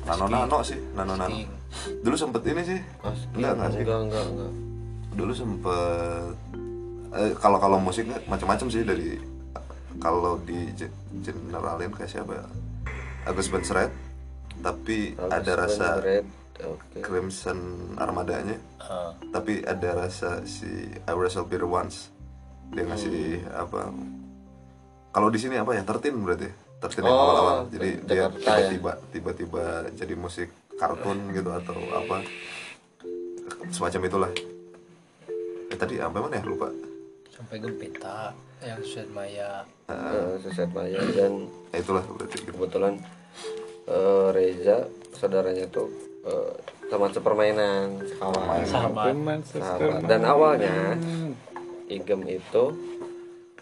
nano 0.02 0.26
nano 0.26 0.58
sih 0.66 0.80
nano 0.98 1.14
nano. 1.14 1.61
Dulu 2.00 2.16
sempet 2.16 2.42
ini 2.46 2.62
sih. 2.62 2.80
Mas, 3.00 3.20
enggak 3.32 3.52
enggak 3.54 3.70
sih. 3.72 3.82
Enggak 3.82 4.00
enggak 4.02 4.26
enggak. 4.28 4.52
Dulu 5.12 5.32
sempet 5.32 6.34
eh, 7.12 7.32
kalau 7.36 7.58
kalau 7.58 7.78
musik 7.78 8.06
macam-macam 8.26 8.68
sih 8.68 8.82
dari 8.82 9.20
kalau 9.98 10.40
di 10.40 10.72
ge- 10.72 10.92
generalin 11.22 11.92
kayak 11.92 12.10
siapa 12.10 12.32
ya? 12.34 12.46
Agus 13.24 13.48
Bensred 13.48 13.92
tapi 14.60 15.14
ada 15.18 15.54
rasa 15.56 15.98
Red 16.00 16.26
oke. 16.60 17.00
Crimson 17.02 17.58
Armadanya. 17.96 18.58
Eh, 18.80 19.12
tapi 19.30 19.62
ada 19.62 19.90
rasa 20.00 20.42
si 20.44 20.70
I 20.90 21.14
Wrestle 21.14 21.46
Peter 21.46 21.66
Once. 21.66 22.10
Dia 22.72 22.84
ngasih 22.84 23.44
apa? 23.52 23.92
Kalau 25.12 25.28
di 25.28 25.36
sini 25.36 25.56
apa 25.56 25.72
ya? 25.72 25.84
Tertin 25.84 26.16
berarti 26.18 26.48
tertin 26.80 27.04
yang 27.04 27.12
Oh, 27.12 27.22
awal-awal 27.22 27.58
jadi 27.68 27.90
dia 28.02 28.26
Jakarta 28.26 28.52
ya. 28.58 28.70
tiba-tiba 28.72 28.92
tiba-tiba 29.12 29.64
jadi 29.92 30.14
musik 30.16 30.50
kartun 30.82 31.30
gitu 31.30 31.50
atau 31.54 31.78
apa. 31.94 32.26
Semacam 33.70 34.02
itulah. 34.10 34.32
Eh, 35.70 35.78
tadi 35.78 36.02
apa 36.02 36.18
mana 36.18 36.42
ya? 36.42 36.44
Lupa. 36.44 36.74
Sampai 37.30 37.62
gempita 37.62 38.34
yang 38.66 38.82
Susan 38.82 39.10
Maya. 39.14 39.62
Eh, 39.86 40.34
Suicide 40.42 40.74
Maya 40.74 41.02
dan 41.14 41.46
Eh, 41.72 41.80
itulah 41.80 42.02
berarti 42.04 42.42
gitu. 42.42 42.52
kebetulan 42.58 42.98
eh, 43.86 44.28
Reza 44.34 44.90
saudaranya 45.14 45.70
tuh 45.70 45.88
eh, 46.26 46.54
teman 46.90 47.12
sepermainan 47.14 48.02
sekawan. 48.04 48.66
Sahabat 48.66 49.06
Teman 49.14 49.40
sahabat 49.46 50.02
dan 50.10 50.22
awalnya 50.26 50.98
Igem 51.88 52.24
itu 52.26 52.64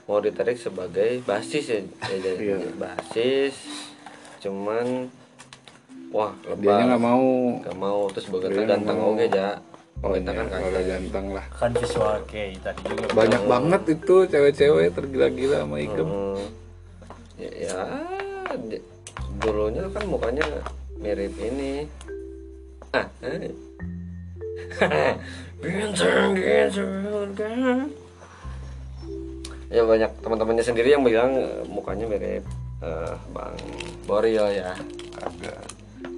mau 0.06 0.18
ditarik 0.18 0.58
sebagai 0.58 1.22
basis 1.22 1.66
ya, 1.70 1.80
ya 2.10 2.18
jadi 2.18 2.74
basis 2.78 3.54
cuman 4.42 5.10
wah 6.10 6.32
Dia 6.42 6.52
lebah 6.56 6.86
nggak 6.86 7.02
mau. 7.02 7.28
nggak 7.62 7.78
mau. 7.78 8.00
Terus 8.10 8.26
Dia 8.26 8.38
nggak 8.50 8.68
ganteng 8.68 8.98
oke 9.00 9.26
ja. 9.30 9.50
Oh 10.00 10.16
kita 10.16 10.32
iya, 10.32 10.40
kan 10.40 10.46
kalau 10.48 10.64
kagak 10.72 10.86
ganteng 10.88 11.26
lah. 11.36 11.46
kan 11.52 11.72
visual 11.76 12.16
kayak 12.24 12.56
tadi 12.64 12.82
juga. 12.88 13.04
Banyak 13.12 13.42
banget 13.44 13.82
itu 13.92 14.16
cewek-cewek 14.26 14.88
tergila-gila 14.96 15.58
sama 15.60 15.76
Ikem. 15.76 16.08
Hmm, 16.08 16.40
ya, 17.36 17.52
ya 17.52 17.84
di- 18.56 18.86
dulunya 19.44 19.84
kan 19.92 20.04
mukanya 20.08 20.46
mirip 20.96 21.36
ini. 21.36 21.84
Ah 22.96 23.06
eh. 23.22 23.52
Bintang 25.60 26.32
di 26.32 26.72
surga. 26.72 27.50
ya 29.70 29.86
banyak 29.86 30.12
teman-temannya 30.24 30.66
sendiri 30.66 30.96
yang 30.96 31.04
bilang 31.04 31.36
eh, 31.36 31.62
mukanya 31.68 32.08
mirip 32.08 32.44
eh, 32.80 33.14
bang 33.30 33.56
Boril 34.08 34.48
ya. 34.50 34.72
Agak 35.20 35.60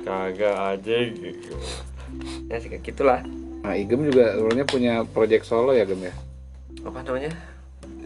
kagak 0.01 0.55
aja 0.75 0.95
gitu 1.07 1.53
ya 2.47 2.55
sih 2.57 2.69
kayak 2.69 2.83
gitulah 2.83 3.21
Nah, 3.61 3.77
Igem 3.77 4.01
juga 4.03 4.33
sebenarnya 4.33 4.65
punya 4.65 4.93
project 5.05 5.45
solo 5.45 5.69
ya, 5.71 5.85
Gem 5.85 6.01
ya? 6.01 6.13
apa 6.81 7.05
namanya 7.05 7.29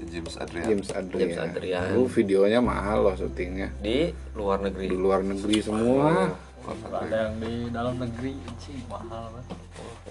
James 0.06 0.36
Adrian 0.36 0.68
James 0.68 0.90
Adrian. 0.92 1.20
James 1.22 1.40
Adrian. 1.40 1.84
Lu 1.96 2.04
videonya 2.06 2.60
mahal 2.60 3.04
loh 3.04 3.16
syutingnya. 3.16 3.72
di 3.80 4.12
luar 4.32 4.60
negeri 4.60 4.86
Di 4.86 4.98
luar 4.98 5.24
negeri 5.24 5.58
semua. 5.60 6.36
ada 6.92 7.08
yang 7.08 7.36
di 7.38 7.72
dalam 7.72 7.96
negeri 7.96 8.36
sih 8.58 8.84
mahal 8.86 9.32
kan 9.32 9.44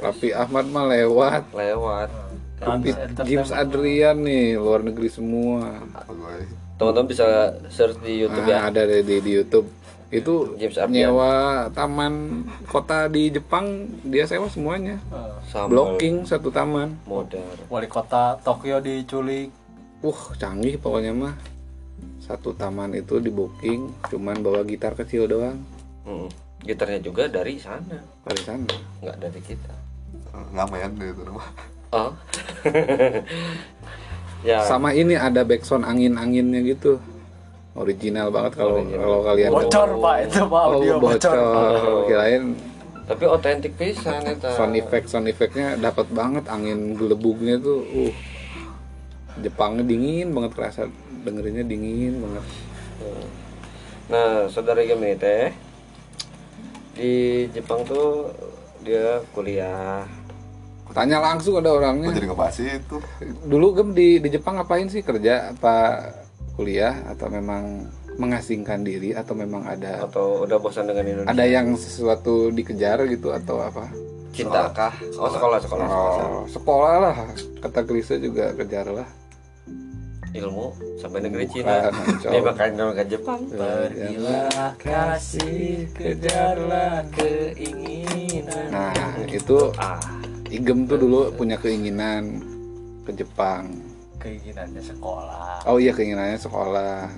Tapi 0.00 0.32
Ahmad 0.32 0.64
mah 0.66 0.84
lewat. 0.88 1.42
lewat 1.52 2.08
Tapi 2.56 2.88
James 3.22 3.52
Adrian 3.52 4.16
nih 4.18 4.56
luar 4.56 4.80
negeri 4.80 5.12
semua. 5.12 5.76
teman-teman 6.74 7.06
bisa 7.06 7.26
search 7.68 8.00
di 8.00 8.18
YouTube 8.18 8.48
ya 8.48 8.64
Nah, 8.64 8.72
ada 8.72 8.82
di, 8.82 9.04
di, 9.04 9.16
di 9.20 9.30
YouTube. 9.34 9.68
Itu 10.14 10.54
James 10.54 10.78
nyewa 10.94 11.66
taman 11.74 12.46
kota 12.70 13.10
di 13.10 13.34
Jepang 13.34 13.90
dia 14.06 14.22
sewa 14.30 14.46
semuanya. 14.46 15.02
Sambal 15.50 15.98
Blocking 15.98 16.22
satu 16.22 16.54
taman. 16.54 16.94
modern 17.02 17.42
wali 17.66 17.90
kota 17.90 18.38
Tokyo 18.40 18.78
diculik 18.78 19.50
Uh, 20.04 20.20
canggih 20.36 20.76
pokoknya 20.76 21.16
mah. 21.16 21.32
Satu 22.20 22.52
taman 22.52 22.92
itu 22.92 23.16
di 23.24 23.32
booking, 23.32 23.88
cuman 24.12 24.44
bawa 24.44 24.60
gitar 24.62 24.92
kecil 24.92 25.24
doang 25.24 25.56
Mm. 26.04 26.28
gitarnya 26.60 27.00
juga 27.00 27.24
dari 27.24 27.56
sana 27.56 27.96
dari 28.28 28.42
sana. 28.44 28.68
nggak 29.00 29.16
dari 29.16 29.40
kita 29.40 29.72
ngamen 30.52 31.00
gitu 31.00 31.24
rumah 31.24 31.48
oh 31.96 32.12
Ya. 34.44 34.60
Sama 34.60 34.92
ini 34.92 35.16
ada 35.16 35.40
backsound 35.40 35.88
angin-anginnya 35.88 36.60
gitu. 36.60 37.00
Original 37.74 38.30
banget 38.30 38.52
kalau 38.54 38.86
kalau 38.86 39.18
kalian 39.22 39.50
bocor 39.50 39.88
pak 39.98 40.16
itu 40.22 40.40
pak 40.44 40.62
Oh, 40.62 40.72
audio 40.78 40.94
bocor. 40.96 41.34
bocor 41.34 42.06
Kirain 42.06 42.44
Tapi 43.04 43.24
otentik 43.26 43.76
pisan 43.76 44.24
eta. 44.24 44.48
sound 44.54 44.72
effect 44.74 45.06
sound 45.06 45.26
effectnya 45.26 45.76
dapat 45.76 46.08
banget 46.08 46.48
angin 46.48 46.94
gelebugnya 46.94 47.58
tuh. 47.58 47.84
Uh. 47.84 48.12
Jepangnya 49.36 49.82
dingin 49.82 50.30
banget 50.30 50.54
kerasa 50.54 50.86
dengerinnya 51.20 51.62
dingin 51.62 52.16
banget. 52.16 52.44
Nah, 54.06 54.46
saudara 54.46 54.80
ini 54.80 55.16
teh 55.16 55.50
di 56.94 57.12
Jepang 57.50 57.82
tuh 57.82 58.30
dia 58.80 59.20
kuliah. 59.34 60.06
Tanya 60.94 61.18
langsung 61.18 61.58
ada 61.58 61.68
Kok 61.68 61.78
orangnya. 61.82 62.08
jadi 62.14 62.28
ngebahas 62.30 62.56
itu 62.60 62.96
Dulu 63.42 63.66
Gem 63.74 63.88
di 63.92 64.22
di 64.22 64.28
Jepang 64.30 64.54
ngapain 64.54 64.86
sih 64.86 65.02
kerja 65.02 65.50
apa 65.50 65.76
kuliah 66.54 67.02
atau 67.10 67.26
memang 67.30 67.90
mengasingkan 68.14 68.86
diri 68.86 69.10
atau 69.10 69.34
memang 69.34 69.66
ada 69.66 70.06
atau 70.06 70.46
udah 70.46 70.58
bosan 70.62 70.86
dengan 70.86 71.02
Indonesia? 71.02 71.34
ada 71.34 71.44
yang 71.50 71.74
sesuatu 71.74 72.54
dikejar 72.54 73.02
gitu 73.10 73.34
atau 73.34 73.58
apa? 73.58 73.90
Cinta 74.34 74.66
kah? 74.74 74.94
Oh, 75.14 75.30
sekolah, 75.30 75.58
sekolah, 75.62 75.86
sekolah. 75.86 76.26
Oh, 76.26 76.42
sekolah 76.50 76.94
lah 76.98 77.16
kata 77.62 77.80
Krisa 77.86 78.18
juga 78.18 78.50
kejar 78.54 78.90
lah. 78.90 79.06
Ilmu 80.34 80.98
sampai 80.98 81.22
negeri 81.22 81.46
Cina. 81.46 81.94
Dia 82.22 82.42
makanya 82.42 82.90
ke 82.90 83.04
Jepang. 83.06 83.46
Pergilah 83.46 84.74
kasih 84.82 85.86
kejarlah 85.94 87.06
keinginan 87.14 88.66
Nah 88.74 88.90
itu 89.30 89.70
Ah, 89.78 90.02
Igem 90.50 90.90
tuh 90.90 90.98
dulu 90.98 91.30
punya 91.38 91.54
keinginan 91.54 92.42
ke 93.06 93.14
Jepang. 93.14 93.70
Keinginannya 94.24 94.80
sekolah 94.80 95.68
Oh 95.68 95.76
iya 95.76 95.92
keinginannya 95.92 96.40
sekolah. 96.40 97.12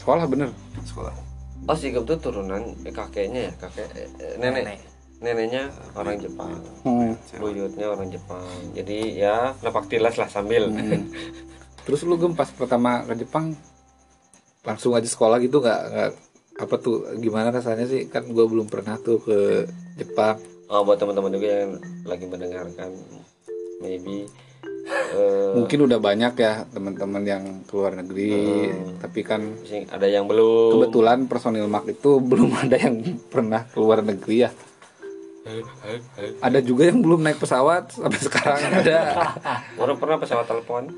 Sekolah 0.00 0.24
bener. 0.24 0.48
sekolah 0.80 1.26
oh 1.66 1.76
si 1.76 1.90
Gem 1.90 2.06
tuh 2.06 2.18
turunan 2.18 2.62
eh, 2.86 2.94
kakeknya 2.94 3.50
ya, 3.50 3.52
kakek 3.58 3.88
eh, 3.98 4.08
eh, 4.22 4.34
nenek. 4.38 4.62
Nenek. 4.62 4.78
Neneknya 5.16 5.62
orang 5.96 6.20
Jepang. 6.20 6.52
Hmm. 6.84 7.16
Buyutnya 7.40 7.86
orang 7.88 8.08
Jepang. 8.12 8.44
Jadi 8.76 9.16
ya 9.16 9.56
napak 9.64 9.88
tilas 9.90 10.14
lah 10.20 10.28
sambil. 10.30 10.70
Hmm. 10.70 11.10
Terus 11.88 12.04
lu 12.06 12.14
Gem 12.20 12.38
pas 12.38 12.48
pertama 12.52 13.02
ke 13.02 13.18
Jepang 13.18 13.56
langsung 14.66 14.94
aja 14.98 15.06
sekolah 15.06 15.38
gitu 15.38 15.62
nggak 15.62 15.82
nggak 15.94 16.10
apa 16.56 16.74
tuh 16.80 17.06
gimana 17.22 17.54
rasanya 17.54 17.86
sih 17.86 18.10
kan 18.10 18.26
gue 18.26 18.44
belum 18.48 18.66
pernah 18.66 18.98
tuh 18.98 19.22
ke 19.22 19.68
Jepang 19.94 20.40
Oh, 20.66 20.82
buat 20.82 20.98
teman-teman 20.98 21.30
juga 21.30 21.62
yang 21.62 21.78
lagi 22.02 22.26
mendengarkan 22.26 22.90
maybe 23.78 24.26
eh, 24.86 25.52
mungkin 25.58 25.78
udah 25.90 25.98
banyak 25.98 26.34
ya 26.38 26.64
teman-teman 26.70 27.22
yang 27.26 27.44
keluar 27.66 27.98
negeri 27.98 28.70
tapi 29.02 29.20
kan 29.26 29.42
ada 29.90 30.06
yang 30.06 30.30
belum. 30.30 30.78
kebetulan 30.78 31.18
personil 31.26 31.66
mak 31.66 31.90
itu 31.90 32.22
belum 32.30 32.50
ada 32.54 32.76
yang 32.78 33.02
pernah 33.28 33.66
keluar 33.70 34.00
negeri 34.00 34.48
ya. 34.48 34.50
Ada 36.42 36.58
juga 36.58 36.90
yang 36.90 37.06
belum 37.06 37.22
naik 37.22 37.38
pesawat 37.38 37.94
sampai 37.94 38.18
sekarang 38.18 38.82
ada. 38.82 38.98
Orang 39.82 39.94
pernah 40.02 40.18
pesawat 40.18 40.42
telepon? 40.42 40.90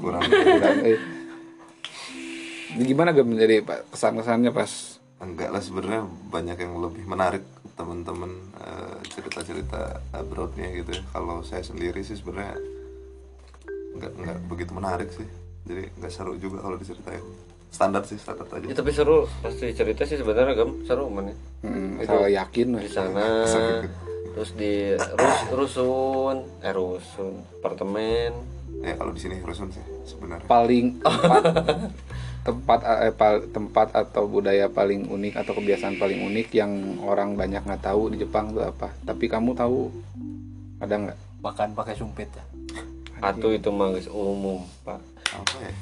kurang 0.00 0.24
Kurang, 0.24 0.78
eh. 0.82 0.98
Ini 2.74 2.82
gimana 2.86 3.14
gak 3.14 3.28
menjadi 3.28 3.62
kesan 3.92 4.18
kesannya 4.18 4.50
pas? 4.50 4.98
Enggak 5.20 5.52
lah 5.52 5.62
sebenarnya 5.62 6.10
banyak 6.32 6.56
yang 6.58 6.74
lebih 6.80 7.04
menarik 7.04 7.44
teman-teman 7.80 8.32
eh, 8.60 8.96
cerita-cerita 9.08 10.04
abroadnya 10.12 10.68
gitu 10.76 11.00
ya. 11.00 11.02
Kalau 11.16 11.40
saya 11.40 11.64
sendiri 11.64 12.04
sih 12.04 12.20
sebenarnya 12.20 12.60
nggak 13.96 14.12
nggak 14.20 14.38
begitu 14.52 14.72
menarik 14.76 15.08
sih. 15.16 15.24
Jadi 15.64 15.88
nggak 15.96 16.12
seru 16.12 16.36
juga 16.36 16.60
kalau 16.60 16.76
diceritain. 16.76 17.24
Standar 17.72 18.04
sih 18.04 18.20
standar 18.20 18.44
aja. 18.52 18.68
Ya, 18.68 18.76
tapi 18.76 18.92
seru. 18.92 19.24
Pasti 19.40 19.72
cerita 19.72 20.04
sih 20.04 20.20
sebenarnya 20.20 20.52
gem 20.60 20.84
seru 20.84 21.08
mana 21.08 21.32
hmm, 21.64 22.04
kalau 22.04 22.28
yakin. 22.28 22.76
di 22.76 22.90
sana 22.90 23.24
terus 24.36 24.54
di 24.54 24.94
rus, 24.94 25.38
rusun 25.50 26.36
eh 26.60 26.72
rusun 26.76 27.40
apartemen. 27.64 28.32
Ya 28.84 28.94
kalau 28.96 29.12
di 29.16 29.20
sini 29.24 29.40
rusun 29.40 29.72
sih 29.72 29.82
sebenarnya. 30.04 30.46
Paling 30.46 31.00
tempat 32.40 32.80
eh, 32.84 33.12
pal- 33.12 33.44
tempat 33.52 33.92
atau 33.92 34.24
budaya 34.24 34.72
paling 34.72 35.12
unik 35.12 35.44
atau 35.44 35.52
kebiasaan 35.52 36.00
paling 36.00 36.24
unik 36.24 36.48
yang 36.56 36.72
orang 37.04 37.36
banyak 37.36 37.60
nggak 37.60 37.84
tahu 37.84 38.08
di 38.12 38.24
Jepang 38.24 38.56
itu 38.56 38.64
apa? 38.64 38.88
Tapi 39.04 39.28
kamu 39.28 39.52
tahu 39.52 39.92
ada 40.80 40.94
nggak? 40.96 41.18
Makan 41.44 41.68
pakai 41.76 41.94
sumpit 41.96 42.28
ya? 42.32 42.44
Atau 43.28 43.52
itu 43.52 43.68
mah 43.68 43.92
guys, 43.92 44.08
umum 44.08 44.64
pak. 44.84 45.00
Apa 45.36 45.56
ya? 45.60 45.74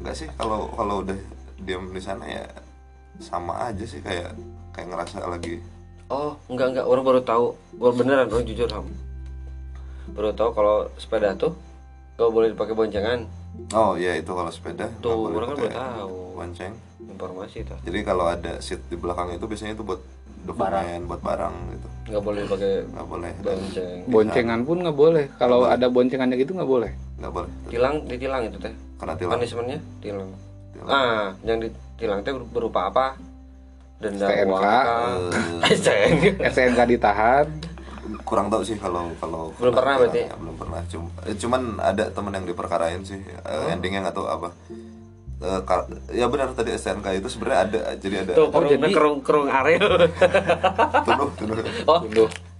Nggak 0.00 0.16
sih 0.16 0.28
kalau 0.40 0.72
kalau 0.72 1.04
udah 1.04 1.16
diam 1.60 1.92
di 1.92 2.00
sana 2.00 2.24
ya 2.24 2.44
sama 3.20 3.68
aja 3.68 3.84
sih 3.84 4.00
kayak 4.00 4.32
kayak 4.72 4.88
ngerasa 4.88 5.24
lagi. 5.28 5.60
Oh 6.08 6.36
enggak 6.48 6.72
enggak 6.72 6.86
orang 6.88 7.04
baru 7.04 7.20
tahu. 7.20 7.46
Baru 7.76 7.92
beneran 8.00 8.32
orang 8.32 8.48
jujur 8.48 8.68
ham. 8.72 8.88
Baru 10.16 10.32
tahu 10.32 10.50
kalau 10.56 10.88
sepeda 10.96 11.36
tuh 11.36 11.52
gak 12.16 12.32
boleh 12.32 12.48
dipakai 12.56 12.72
boncengan 12.72 13.28
oh 13.72 13.92
ya 13.98 14.12
itu 14.16 14.30
kalau 14.30 14.50
sepeda 14.52 14.86
nggak 14.86 15.02
tuh 15.02 15.16
boleh 15.16 15.36
orang 15.36 15.48
kan 15.48 15.56
pakai 15.56 15.70
baru 15.70 15.90
tahu. 15.98 16.18
bonceng 16.36 16.72
informasi 17.06 17.58
tuh 17.64 17.78
jadi 17.82 17.98
kalau 18.04 18.24
ada 18.28 18.52
seat 18.60 18.80
di 18.86 18.96
belakang 18.98 19.34
itu 19.34 19.44
biasanya 19.48 19.74
itu 19.74 19.84
buat 19.84 20.00
dokumen 20.46 21.00
buat 21.10 21.20
barang 21.20 21.54
gitu. 21.74 21.88
Nggak 22.06 22.22
boleh 22.22 22.40
dipakai 22.46 22.72
nggak 22.86 23.06
boleh. 23.10 23.32
bonceng 23.42 23.98
boncengan 24.06 24.60
pun 24.62 24.76
nggak 24.78 24.96
boleh. 24.96 25.24
Kalau 25.36 25.66
ada 25.66 25.86
boncengannya 25.90 26.36
gitu 26.38 26.54
nggak 26.54 26.70
boleh. 26.70 26.90
Nggak 27.18 27.32
boleh. 27.34 27.50
Tilang 27.68 27.94
ditilang 28.06 28.42
itu 28.46 28.58
teh. 28.62 28.74
Karena 28.96 29.14
tilang. 29.18 29.38
Punishmentnya? 29.38 29.78
Tilang. 29.98 30.30
Tilang. 30.72 30.88
ah 30.88 31.26
yang 31.42 31.58
ditilang 31.58 32.20
teh 32.22 32.32
berupa 32.32 32.80
apa? 32.88 33.06
Denda 33.96 34.28
STNK. 34.28 34.46
uang 34.46 34.62
kah? 34.62 34.84
STNK 36.52 36.80
ditahan 36.84 37.46
kurang 38.22 38.46
tahu 38.46 38.62
sih 38.62 38.76
kalau 38.76 39.10
kalau 39.16 39.50
Belum 39.54 39.72
pernah 39.72 39.94
berarti? 39.96 40.22
ya, 40.22 40.34
belum 40.34 40.54
pernah. 40.54 40.80
Cum- 40.86 41.12
eh, 41.22 41.34
cuman 41.34 41.62
ada 41.78 42.04
temen 42.08 42.32
yang 42.32 42.44
diperkarain 42.44 43.00
sih 43.00 43.18
eh, 43.20 43.66
endingnya 43.68 44.02
nggak 44.02 44.14
tahu 44.14 44.26
apa. 44.26 44.48
Eh, 45.36 45.60
ya 46.14 46.26
benar 46.26 46.52
tadi 46.52 46.72
STNK 46.72 47.06
itu 47.14 47.28
sebenarnya 47.28 47.60
ada 47.62 47.80
jadi 47.94 48.16
ada. 48.22 48.32
Tuh 48.34 48.48
kerung 48.48 48.70
jadi- 48.70 48.90
kerung 48.90 49.16
kerung 49.20 49.46
Ariel 49.46 49.84
tunuh 51.06 51.28
tunuh 51.34 51.56
oh. 51.84 52.00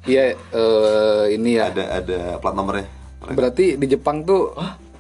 Iya 0.05 0.25
eh, 0.33 1.25
ini 1.33 1.57
ya. 1.57 1.69
Ada 1.69 1.85
ada 1.97 2.19
plat 2.37 2.53
nomornya. 2.53 2.87
Mereka- 3.19 3.35
berarti 3.35 3.67
di 3.75 3.87
Jepang 3.89 4.23
tuh 4.23 4.53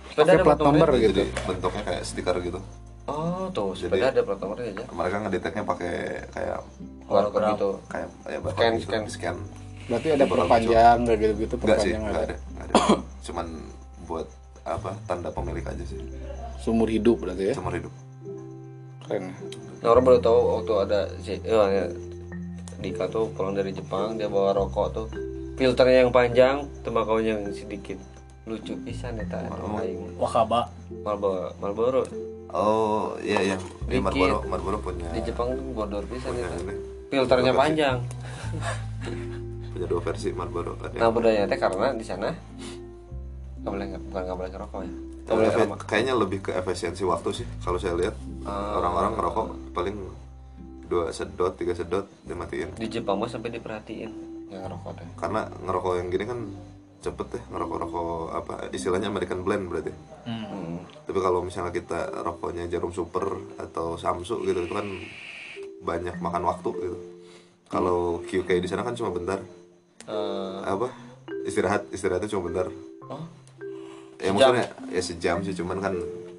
sepeda 0.08 0.24
pakai 0.24 0.32
ada 0.32 0.42
plat 0.42 0.58
nomor 0.58 0.88
gitu? 0.94 1.12
Jadi 1.12 1.24
bentuknya 1.44 1.82
kayak 1.84 2.02
stiker 2.02 2.36
gitu. 2.40 2.60
Oh 3.06 3.46
tuh 3.50 3.70
sepeda 3.70 4.10
ada 4.10 4.20
plat 4.20 4.34
nomornya 4.36 4.66
aja. 4.72 4.84
mereka 4.90 5.16
ngedeteknya 5.20 5.62
pakai 5.62 5.94
kayak 6.28 6.58
barcode 7.06 7.46
gitu 7.54 7.70
kayak 7.86 8.08
ya 8.26 8.38
Scan, 8.42 8.72
gitu, 8.74 8.82
scan. 8.82 9.02
scan 9.06 9.36
berarti 9.86 10.08
ada 10.18 10.24
perpanjang 10.26 10.98
gitu 11.06 11.34
gitu 11.46 11.54
enggak 11.62 11.78
sih 11.78 11.92
perpanjang 11.94 12.02
enggak 12.02 12.14
ada 12.14 12.24
ada. 12.26 12.36
enggak 12.50 12.66
ada. 12.66 12.74
Cuman 13.26 13.46
buat 14.06 14.26
apa 14.66 14.90
tanda 15.06 15.30
pemilik 15.30 15.62
aja 15.62 15.84
sih. 15.86 15.98
Sumur 16.58 16.90
hidup 16.90 17.22
berarti 17.22 17.50
ya? 17.50 17.54
Seumur 17.54 17.74
hidup. 17.78 17.92
Keren. 19.06 19.30
Nah, 19.78 19.88
orang 19.94 20.04
baru 20.04 20.18
tahu 20.18 20.38
waktu 20.58 20.72
ada 20.82 21.00
si 21.22 21.38
eh, 21.38 21.46
ya, 21.46 21.84
Dika 22.82 23.06
tuh 23.06 23.30
pulang 23.30 23.54
dari 23.54 23.70
Jepang 23.70 24.18
dia 24.18 24.26
bawa 24.26 24.50
rokok 24.58 24.86
tuh. 24.90 25.06
Filternya 25.56 26.04
yang 26.04 26.12
panjang 26.12 26.66
tembakau 26.82 27.22
yang 27.22 27.46
sedikit. 27.54 27.96
Lucu 28.46 28.74
pisan 28.82 29.18
ya 29.22 29.26
tak 29.30 29.46
aing. 29.54 30.18
Wakaba. 30.18 30.66
Marlboro 31.06 31.54
Marlboro. 31.62 32.02
Oh 32.50 33.14
iya 33.22 33.54
iya. 33.54 33.56
Di 33.86 34.02
Dikit. 34.02 34.02
Marlboro 34.02 34.38
Marlboro 34.50 34.78
punya. 34.82 35.06
Di 35.14 35.22
Jepang 35.22 35.54
tuh 35.54 35.62
bodor 35.70 36.02
pisan 36.10 36.34
itu 36.34 36.56
ini, 36.66 36.74
filternya 37.10 37.54
panjang 37.54 38.02
punya 39.76 39.86
dua 39.92 40.00
versi 40.00 40.28
Marlboro 40.32 40.72
ada 40.80 40.96
nah 40.96 41.12
budayanya 41.12 41.46
teh 41.52 41.60
karena 41.60 41.92
di 41.92 42.04
sana 42.04 42.32
nggak 43.66 43.74
boleh 43.74 43.86
bukan 43.98 44.22
nggak 44.22 44.38
boleh 44.38 44.50
ngerokok 44.54 44.80
ya. 44.86 44.92
Nggak 45.26 45.34
boleh 45.34 45.50
ngerokok. 45.50 45.78
kayaknya 45.90 46.14
lebih 46.14 46.38
ke 46.38 46.50
efisiensi 46.54 47.02
waktu 47.02 47.42
sih 47.42 47.46
kalau 47.58 47.82
saya 47.82 47.98
lihat. 47.98 48.14
Ah. 48.46 48.78
orang-orang 48.78 49.12
ngerokok 49.18 49.46
paling 49.74 49.96
dua 50.86 51.10
sedot 51.10 51.58
tiga 51.58 51.74
sedot 51.74 52.06
dimatiin. 52.22 52.78
Di 52.78 52.86
Jepang 52.86 53.18
mah 53.18 53.26
sampai 53.26 53.50
diperhatiin 53.58 54.10
yang 54.54 54.62
ngerokok 54.62 54.92
teh 55.02 55.08
karena 55.18 55.50
ngerokok 55.66 55.92
yang 55.98 56.08
gini 56.14 56.24
kan 56.30 56.40
cepet 57.02 57.28
ya 57.34 57.42
ngerokok 57.50 57.76
rokok 57.82 58.22
apa 58.38 58.54
istilahnya 58.70 59.10
American 59.10 59.42
blend 59.42 59.66
berarti. 59.66 59.92
Hmm. 60.26 60.78
tapi 61.06 61.18
kalau 61.22 61.42
misalnya 61.42 61.70
kita 61.74 62.22
rokoknya 62.22 62.66
jarum 62.66 62.90
super 62.90 63.30
atau 63.58 63.94
samsu 63.98 64.42
gitu 64.46 64.62
itu 64.62 64.74
kan 64.74 64.86
banyak 65.82 66.22
makan 66.22 66.42
waktu 66.46 66.70
gitu. 66.70 66.98
Kalau 67.66 68.22
QK 68.22 68.62
di 68.62 68.70
sana 68.70 68.86
kan 68.86 68.94
cuma 68.94 69.10
bentar 69.10 69.42
Eh, 70.06 70.58
apa? 70.62 70.88
Istirahat 71.44 71.90
istirahatnya 71.90 72.30
cuma 72.30 72.50
bentar. 72.50 72.66
Oh 73.06 73.22
ya 74.16 74.32
maksudnya 74.32 74.66
ya 74.88 75.02
sejam 75.04 75.36
sih 75.44 75.52
cuman 75.52 75.78
kan 75.80 75.94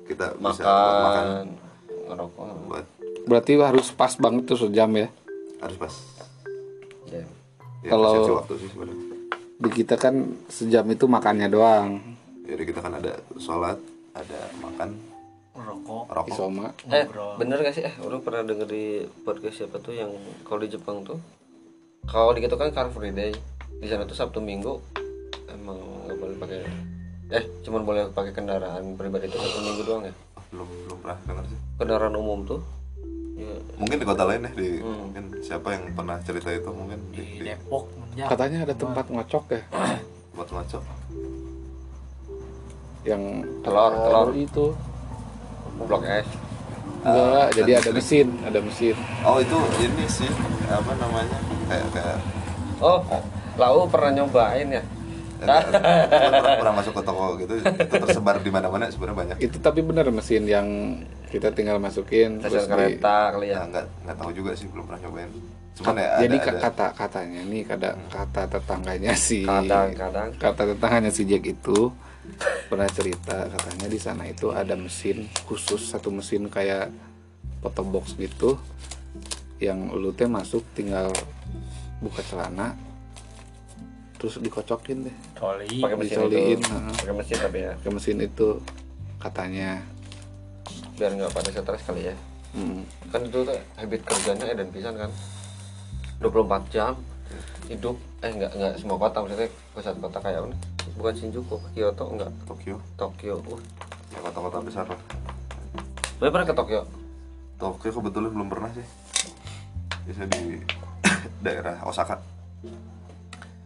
kita 0.10 0.34
bisa 0.34 0.64
buat 0.66 0.96
makan 0.98 1.04
makan. 1.06 1.46
ngerokok. 2.10 2.46
Buat 2.68 2.86
berarti 3.28 3.52
harus 3.60 3.88
pas 3.94 4.14
banget 4.18 4.44
tuh 4.48 4.58
sejam 4.58 4.90
ya? 4.96 5.08
Harus 5.62 5.78
pas. 5.78 5.94
Ya. 7.08 7.24
ya, 7.84 7.90
Kalau- 7.92 8.42
waktu 8.44 8.56
sih 8.60 8.70
sebenarnya. 8.72 9.06
di 9.58 9.70
kita 9.74 9.98
kan 9.98 10.16
sejam 10.48 10.86
itu 10.86 11.06
makannya 11.10 11.50
doang. 11.50 11.98
Jadi 12.46 12.64
kita 12.64 12.80
kan 12.80 12.94
ada 12.94 13.18
sholat 13.42 13.78
ada 14.14 14.40
makan 14.62 14.96
rokok 15.58 16.06
rokok. 16.14 16.30
Isoma. 16.30 16.70
eh 16.88 17.04
Ngobrol. 17.10 17.42
bener 17.42 17.58
gak 17.66 17.74
sih? 17.74 17.84
Eh 17.84 17.96
orang 18.06 18.22
pernah 18.22 18.46
denger 18.46 18.70
di 18.70 18.86
podcast 19.26 19.58
siapa 19.58 19.82
tuh 19.82 19.98
yang 19.98 20.14
kalau 20.46 20.62
di 20.62 20.70
Jepang 20.70 21.02
tuh? 21.02 21.18
Kalau 22.06 22.32
di 22.32 22.40
gitu 22.40 22.56
kan 22.56 22.70
car 22.72 22.88
free 22.94 23.12
day 23.12 23.34
di 23.74 23.86
sana 23.86 24.04
tuh 24.04 24.14
Sabtu 24.14 24.40
Minggu 24.40 24.74
emang 25.48 25.78
nggak 26.04 26.18
boleh 26.18 26.36
pakai 26.38 26.60
eh 27.30 27.44
cuman 27.62 27.82
boleh 27.84 28.04
pakai 28.10 28.32
kendaraan 28.32 28.96
pribadi 28.96 29.26
itu 29.26 29.36
Sabtu 29.36 29.60
Minggu 29.62 29.82
doang 29.84 30.04
ya? 30.04 30.14
Belum 30.48 30.68
belum 30.86 30.98
pernah 31.02 31.18
dengar 31.22 31.46
sih. 31.46 31.60
Kendaraan 31.76 32.16
umum 32.16 32.40
tuh? 32.44 32.62
Ya. 33.36 33.54
Mungkin 33.76 33.98
di 33.98 34.06
kota 34.06 34.24
lain 34.24 34.42
ya 34.42 34.52
di 34.52 34.70
Hmm. 34.78 34.98
mungkin 35.06 35.24
siapa 35.40 35.68
yang 35.70 35.84
pernah 35.92 36.18
cerita 36.20 36.50
itu 36.50 36.70
mungkin 36.70 36.98
di, 37.12 37.22
di 37.22 37.24
di 37.38 37.46
Depok 37.46 37.86
menjak 37.94 38.28
Katanya 38.28 38.58
ada 38.64 38.74
tempat 38.74 39.06
ngocok 39.08 39.44
ya? 39.52 39.62
Buat 40.36 40.50
ngaco 40.50 40.80
yang 43.04 43.24
Telur, 43.64 43.92
telur. 43.96 44.28
itu. 44.36 44.66
blok 45.80 46.04
S 46.04 46.28
Enggak, 46.98 47.48
jadi 47.56 47.72
ada 47.78 47.90
mesin, 47.94 48.28
ada 48.42 48.60
mesin. 48.60 48.98
oh 49.22 49.38
itu 49.38 49.56
ini 49.80 50.06
sih 50.10 50.28
apa 50.68 50.92
namanya? 50.98 51.40
Kayak 51.70 51.88
kayak 51.94 52.18
oh 52.80 53.00
lau 53.58 53.90
pernah 53.90 54.24
nyobain 54.24 54.70
ya? 54.70 54.84
Cuman 55.38 55.64
pernah, 56.58 56.74
masuk 56.82 56.94
ke 56.98 57.04
toko 57.06 57.26
gitu. 57.38 57.54
Itu 57.62 57.94
tersebar 58.02 58.42
di 58.42 58.50
mana-mana 58.50 58.90
sebenarnya 58.90 59.18
banyak. 59.18 59.36
Itu 59.38 59.58
tapi 59.62 59.86
bener 59.86 60.10
mesin 60.10 60.50
yang 60.50 60.68
kita 61.30 61.54
tinggal 61.54 61.78
masukin 61.78 62.40
terus 62.40 62.66
di, 62.66 62.72
kereta 62.72 63.36
kali 63.36 63.52
ya 63.52 63.60
ya 63.60 63.64
nggak 63.68 63.86
nggak 64.08 64.16
tahu 64.16 64.32
juga 64.32 64.56
sih 64.56 64.66
belum 64.72 64.88
pernah 64.88 65.02
nyobain. 65.06 65.30
Cuman 65.78 65.94
ya 66.00 66.08
jadi 66.26 66.38
ada, 66.40 66.46
ka- 66.46 66.54
ada. 66.56 66.62
kata 66.64 66.88
katanya 66.96 67.42
nih 67.46 67.62
kata 67.68 67.90
kata 68.10 68.42
tetangganya 68.50 69.12
si 69.14 69.44
kadang-kadang. 69.44 70.30
Kata 70.40 70.62
tetangganya 70.74 71.12
si 71.14 71.22
Jack 71.28 71.44
itu 71.46 71.92
pernah 72.72 72.90
cerita 72.92 73.48
katanya 73.48 73.88
di 73.88 74.00
sana 74.00 74.24
itu 74.28 74.52
ada 74.52 74.74
mesin 74.76 75.28
khusus 75.48 75.92
satu 75.92 76.12
mesin 76.12 76.48
kayak 76.50 76.92
photo 77.62 77.84
box 77.84 78.16
gitu 78.20 78.60
yang 79.58 79.90
lu 79.94 80.14
teh 80.14 80.30
masuk 80.30 80.62
tinggal 80.78 81.10
buka 82.00 82.22
celana 82.26 82.78
terus 84.18 84.42
dikocokin 84.42 85.08
deh. 85.08 85.16
Coli. 85.38 85.82
Pakai 85.82 85.98
mesin 85.98 86.18
Dicoliin, 86.18 86.60
itu. 86.60 86.70
heeh. 86.74 86.94
pakai 86.98 87.14
mesin 87.14 87.38
tapi 87.38 87.58
ya. 87.62 87.74
Ke 87.78 87.90
mesin 87.94 88.18
itu 88.22 88.48
katanya. 89.22 89.72
Biar 90.98 91.12
nggak 91.14 91.32
pada 91.32 91.50
stres 91.54 91.82
kali 91.86 92.10
ya. 92.10 92.16
Mm, 92.58 92.82
kan 93.14 93.22
itu 93.22 93.38
tuh 93.46 93.58
habit 93.78 94.02
kerjanya 94.02 94.46
edan 94.50 94.70
pisan 94.74 94.96
kan. 94.98 95.12
24 96.18 96.74
jam 96.74 96.94
hidup. 97.70 97.96
Eh 98.26 98.32
nggak 98.34 98.52
nggak 98.58 98.74
semua 98.82 98.98
kota 98.98 99.22
maksudnya 99.22 99.50
pusat 99.78 99.94
kota 100.02 100.18
kayak 100.18 100.42
mana 100.42 100.58
bukan 100.98 101.14
Shinjuku 101.14 101.56
Kyoto 101.78 102.06
enggak 102.10 102.32
Tokyo. 102.50 102.76
Tokyo 102.98 103.36
uh 103.46 103.62
ya 104.10 104.20
kota-kota 104.24 104.58
besar 104.66 104.86
lah. 104.90 105.02
Lu 106.18 106.34
pernah 106.34 106.48
ke 106.50 106.56
Tokyo? 106.58 106.82
Tokyo 107.62 107.90
kebetulan 107.94 108.34
belum 108.34 108.50
pernah 108.50 108.70
sih. 108.74 108.88
Bisa 110.10 110.26
di 110.26 110.58
daerah 111.46 111.78
Osaka 111.86 112.18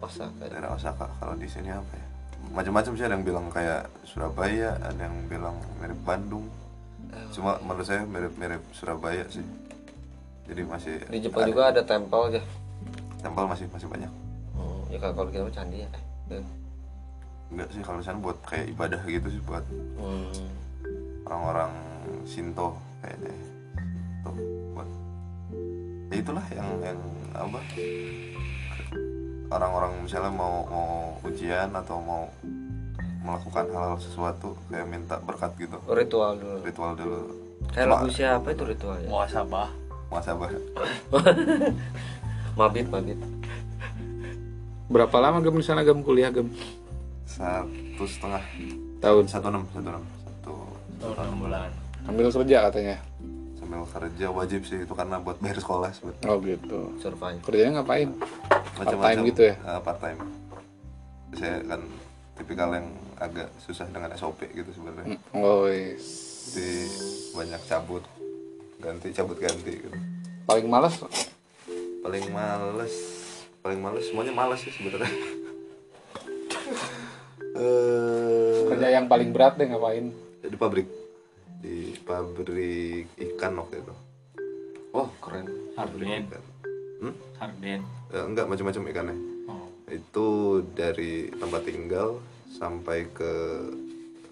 Osaka. 0.02 0.44
Daerah 0.50 0.74
Osaka. 0.74 1.08
Kalau 1.22 1.36
di 1.38 1.48
sini 1.48 1.70
apa 1.72 1.94
ya? 1.94 2.06
Macam-macam 2.52 2.92
sih 2.98 3.06
ada 3.06 3.14
yang 3.16 3.26
bilang 3.26 3.46
kayak 3.54 3.86
Surabaya 4.04 4.76
ada 4.82 4.98
yang 4.98 5.16
bilang 5.30 5.56
mirip 5.78 6.00
Bandung. 6.04 6.50
Cuma 7.32 7.62
menurut 7.64 7.86
saya 7.86 8.04
mirip-mirip 8.04 8.62
Surabaya 8.74 9.24
sih. 9.30 9.46
Jadi 10.50 10.62
masih 10.68 10.96
di 11.08 11.20
Jepang 11.22 11.48
juga 11.48 11.72
ada 11.72 11.80
tempel 11.86 12.34
aja 12.34 12.42
tempel 13.22 13.46
masih 13.46 13.66
masih 13.70 13.88
banyak. 13.88 14.12
Oh, 14.58 14.82
ya 14.90 14.98
kalau 14.98 15.30
kita 15.30 15.46
mah 15.46 15.54
candi 15.54 15.86
ya 15.86 15.90
eh. 16.34 16.46
enggak 17.54 17.68
sih 17.72 17.82
kalau 17.86 18.02
sana 18.02 18.18
buat 18.18 18.38
kayak 18.48 18.74
ibadah 18.74 19.02
gitu 19.06 19.28
sih 19.30 19.42
buat 19.46 19.64
hmm. 20.02 20.50
orang-orang 21.30 21.72
Shinto 22.26 22.76
kayaknya. 23.06 23.34
Tuh 24.26 24.36
buat. 24.74 24.90
Ya 26.12 26.16
itulah 26.20 26.46
yang 26.52 26.70
yang 26.84 27.00
apa 27.32 27.60
orang-orang 29.52 29.92
misalnya 30.00 30.32
mau 30.32 30.64
mau 30.72 31.20
ujian 31.28 31.70
atau 31.76 32.00
mau 32.00 32.24
melakukan 33.22 33.70
hal, 33.70 34.00
sesuatu 34.02 34.58
kayak 34.72 34.88
minta 34.90 35.22
berkat 35.22 35.54
gitu. 35.60 35.78
Ritual 35.86 36.40
dulu. 36.40 36.58
Ritual 36.66 36.92
dulu. 36.98 37.20
Kayak 37.70 37.88
lagu 37.94 38.10
siapa 38.10 38.48
itu 38.52 38.64
ritualnya 38.66 39.06
muasabah 39.06 39.70
muasabah 40.10 40.50
mabit 42.60 42.88
mabit. 42.90 43.20
Berapa 44.92 45.16
lama 45.24 45.40
gem 45.40 45.56
di 45.56 45.64
sana 45.64 45.86
gem 45.86 46.02
kuliah 46.02 46.34
gem? 46.34 46.52
Satu 47.24 48.04
setengah. 48.04 48.44
Tahun. 49.00 49.24
Satu 49.30 49.48
enam 49.54 49.64
satu 49.72 49.88
enam. 49.88 50.04
Satu 50.04 50.56
tahun 51.00 51.16
enam 51.16 51.38
bulan. 51.48 51.70
Ambil 52.10 52.34
kerja 52.34 52.58
katanya 52.68 52.98
sambil 53.72 53.88
kerja 53.88 54.28
wajib 54.36 54.62
sih 54.68 54.84
itu 54.84 54.92
karena 54.92 55.16
buat 55.24 55.40
bayar 55.40 55.64
sekolah 55.64 55.96
sebenarnya 55.96 56.28
oh 56.28 56.38
gitu. 56.44 56.80
Survive. 57.00 57.40
Kerjanya 57.40 57.80
ngapain? 57.80 58.12
Macam-macam. 58.76 59.16
Time 59.16 59.30
gitu 59.32 59.42
ya? 59.48 59.56
part 59.80 60.00
time 60.04 60.20
saya 61.32 61.64
kan 61.64 61.80
tipikal 62.36 62.76
yang 62.76 62.92
agak 63.16 63.48
susah 63.64 63.88
dengan 63.88 64.12
SOP 64.20 64.44
gitu 64.52 64.68
sebenarnya. 64.76 65.16
Oh 65.32 65.72
yes. 65.72 66.04
jadi 66.52 66.76
banyak 67.32 67.62
cabut 67.72 68.04
ganti 68.84 69.08
cabut 69.16 69.40
ganti 69.40 69.80
gitu. 69.80 69.98
paling 70.44 70.68
males? 70.68 71.00
Paling 72.04 72.26
males 72.36 72.94
paling 73.64 73.80
males 73.80 74.04
semuanya 74.12 74.34
males 74.36 74.60
sih 74.60 74.76
sebenarnya. 74.76 75.08
Eh 77.56 78.68
kerja 78.68 78.88
yang 79.00 79.08
paling 79.08 79.32
berat 79.32 79.56
deh 79.56 79.72
ngapain? 79.72 80.12
Di 80.44 80.60
pabrik 80.60 81.01
di 81.62 81.78
pabrik 82.02 83.06
ikan 83.16 83.54
waktu 83.56 83.80
itu. 83.80 83.94
Oh 84.92 85.08
keren. 85.18 85.46
Sarden 85.72 86.26
Ikan. 86.26 86.44
Hmm? 87.00 87.16
sarden 87.38 87.82
Eh, 88.12 88.24
enggak 88.28 88.46
macam-macam 88.46 88.84
ikannya. 88.90 89.16
Oh. 89.48 89.68
itu 89.88 90.28
dari 90.72 91.32
tempat 91.32 91.62
tinggal 91.64 92.20
sampai 92.50 93.08
ke 93.08 93.34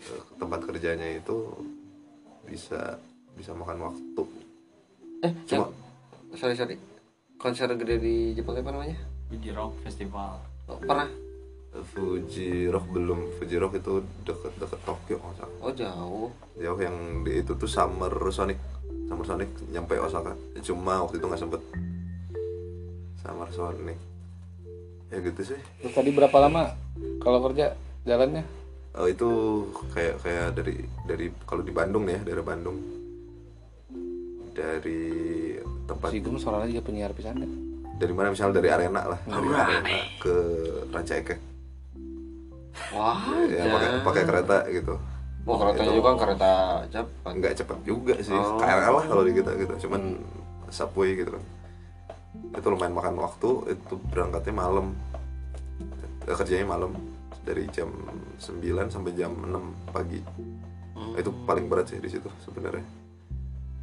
eh, 0.01 0.21
tempat 0.35 0.59
kerjanya 0.63 1.07
itu 1.13 1.47
bisa 2.43 2.97
bisa 3.33 3.53
makan 3.53 3.79
waktu. 3.85 4.23
Eh 5.21 5.31
Cuma- 5.45 5.69
yang- 5.69 5.73
sorry 6.35 6.55
sorry. 6.55 6.75
Konser 7.37 7.71
gede 7.71 7.95
di 7.97 8.15
Jepang 8.33 8.57
apa 8.57 8.73
namanya? 8.73 8.99
Fuji 9.29 9.53
Rock 9.53 9.79
Festival. 9.79 10.43
Oh, 10.67 10.75
pernah 10.75 11.07
Fuji 11.69 12.65
Rock 12.65 12.89
belum 12.89 13.19
Fuji 13.37 13.55
Rock 13.61 13.77
itu 13.77 14.01
deket-deket 14.25 14.79
Tokyo 14.81 15.21
salah. 15.37 15.53
oh 15.61 15.71
jauh. 15.73 16.27
Jauh 16.57 16.79
yang 16.81 17.21
di 17.21 17.45
itu 17.45 17.53
tuh 17.53 17.69
Summer 17.69 18.09
Sonic. 18.33 18.57
Summer 19.05 19.25
Sonic 19.25 19.49
nyampe 19.69 19.93
Osaka. 20.01 20.33
Cuma 20.65 21.05
waktu 21.05 21.21
itu 21.21 21.25
nggak 21.29 21.41
sempet. 21.41 21.61
Summer 23.21 23.49
Sonic. 23.53 23.99
Ya 25.13 25.17
gitu 25.21 25.41
sih. 25.45 25.59
Terus 25.85 25.93
tadi 25.93 26.09
berapa 26.09 26.37
lama 26.41 26.73
kalau 27.21 27.45
kerja 27.45 27.77
jalannya? 28.01 28.41
Oh 28.97 29.05
itu 29.05 29.29
kayak 29.93 30.25
kayak 30.25 30.47
dari 30.57 30.75
dari 31.05 31.25
kalau 31.45 31.61
di 31.61 31.69
Bandung 31.69 32.09
nih 32.09 32.17
ya 32.17 32.21
dari 32.33 32.41
Bandung. 32.41 32.77
Dari 34.57 35.01
tempat 35.85 36.09
si 36.09 36.19
gem 36.19 36.35
soalnya 36.41 36.73
juga 36.73 36.83
penyiar 36.89 37.13
pisan 37.13 37.39
deh 37.39 37.51
dari 37.99 38.13
mana? 38.15 38.31
Misalnya 38.31 38.63
dari 38.63 38.69
arena 38.71 39.01
lah. 39.07 39.19
Dari 39.23 39.49
arena 39.51 39.97
ke 40.19 40.35
Ranca 40.91 41.15
Ekek 41.19 41.48
wah 42.95 43.21
ya 43.47 43.63
pakai 43.67 43.89
pakai 44.03 44.23
kereta 44.25 44.57
gitu. 44.71 44.95
Oh 45.49 45.57
keretanya 45.57 45.93
juga 45.95 46.09
kereta 46.19 46.51
cepat 46.93 47.31
nggak 47.33 47.53
cepat 47.57 47.77
juga 47.87 48.15
sih. 48.21 48.35
Oh. 48.35 48.59
KRL 48.59 48.93
lah 48.93 49.05
kalau 49.09 49.23
di 49.25 49.33
kita 49.33 49.51
gitu. 49.57 49.73
Cuman 49.87 50.19
subway 50.69 51.17
gitu 51.17 51.33
kan. 51.33 51.43
Itu 52.53 52.67
lumayan 52.69 52.93
makan 52.93 53.15
waktu 53.17 53.49
itu 53.73 53.93
berangkatnya 54.13 54.53
malam. 54.53 54.93
Eh, 56.27 56.35
kerjanya 56.35 56.67
malam. 56.69 56.93
Dari 57.41 57.65
jam 57.73 57.89
9 58.37 58.93
sampai 58.93 59.11
jam 59.17 59.33
6 59.33 59.89
pagi. 59.89 60.21
Itu 61.17 61.33
paling 61.47 61.65
berat 61.65 61.89
sih 61.89 61.97
di 61.97 62.11
situ 62.11 62.29
sebenarnya. 62.45 62.85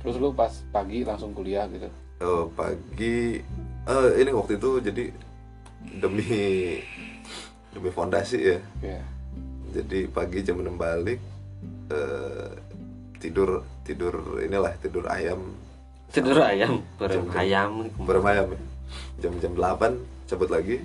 Terus 0.04 0.22
lu 0.22 0.30
pas 0.30 0.52
pagi 0.70 1.02
langsung 1.02 1.34
kuliah 1.34 1.66
gitu? 1.66 1.90
Eh, 2.22 2.44
pagi 2.54 3.42
eh, 3.90 4.10
ini 4.22 4.30
waktu 4.30 4.54
itu 4.60 4.70
jadi 4.78 5.04
demi 5.98 6.30
demi 7.76 7.92
fondasi 7.92 8.38
ya. 8.40 8.58
Ya 8.80 9.04
jadi 9.76 10.08
pagi 10.08 10.40
jam 10.40 10.64
6 10.64 10.72
balik 10.80 11.20
eh, 11.92 12.50
tidur 13.20 13.60
tidur 13.84 14.40
inilah 14.40 14.72
tidur 14.80 15.04
ayam. 15.12 15.52
Tidur 16.08 16.38
ayam 16.40 16.80
ayam 17.36 17.90
bermayam 18.00 18.56
ya. 18.56 18.60
jam-jam 19.26 19.52
8 19.52 20.30
cabut 20.30 20.48
lagi 20.48 20.80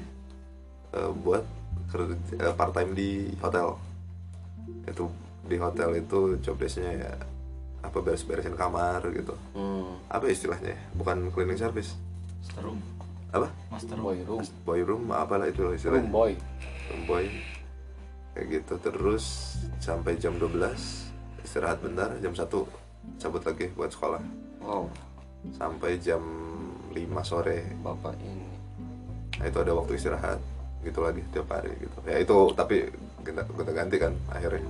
eh, 0.92 1.12
buat 1.24 1.44
kerja 1.92 2.52
part 2.56 2.76
time 2.76 2.92
di 2.92 3.32
hotel. 3.40 3.80
Itu 4.84 5.08
di 5.48 5.56
hotel 5.56 6.00
itu 6.00 6.40
job 6.44 6.60
desknya 6.60 6.92
ya 6.96 7.14
apa 7.82 7.98
beres-beresin 7.98 8.54
kamar 8.54 9.02
gitu. 9.10 9.34
Hmm. 9.58 9.98
apa 10.06 10.30
istilahnya? 10.30 10.78
Ya? 10.78 10.80
bukan 10.94 11.34
cleaning 11.34 11.58
service? 11.58 11.98
Master 12.46 12.62
room. 12.62 12.78
Apa? 13.34 13.48
Master 13.74 13.98
boy 13.98 14.18
room. 14.22 14.42
Boy 14.62 14.82
room 14.86 15.04
apalah 15.10 15.50
itu 15.50 15.66
room 15.66 15.74
istilahnya. 15.74 16.06
Room 16.06 16.14
boy 16.14 16.32
kayak 18.36 18.48
gitu. 18.48 18.74
Terus 18.80 19.58
sampai 19.78 20.16
jam 20.18 20.36
12 20.40 20.56
istirahat 21.44 21.84
bentar 21.84 22.14
jam 22.22 22.32
1 22.32 22.48
cabut 23.18 23.44
lagi 23.44 23.68
buat 23.74 23.92
sekolah. 23.92 24.22
Wow. 24.62 24.88
Sampai 25.58 25.98
jam 25.98 26.22
5 26.94 26.98
sore. 27.26 27.66
Bapak 27.82 28.16
ini. 28.22 28.48
Nah 29.42 29.46
itu 29.50 29.58
ada 29.58 29.74
waktu 29.74 29.98
istirahat 29.98 30.40
gitu 30.82 31.02
lagi 31.02 31.22
tiap 31.34 31.50
hari 31.50 31.74
gitu. 31.78 31.98
Ya 32.06 32.18
itu 32.22 32.38
tapi 32.58 32.90
kita 33.22 33.46
kita 33.46 33.72
ganti 33.74 33.96
kan 33.98 34.14
akhirnya. 34.30 34.70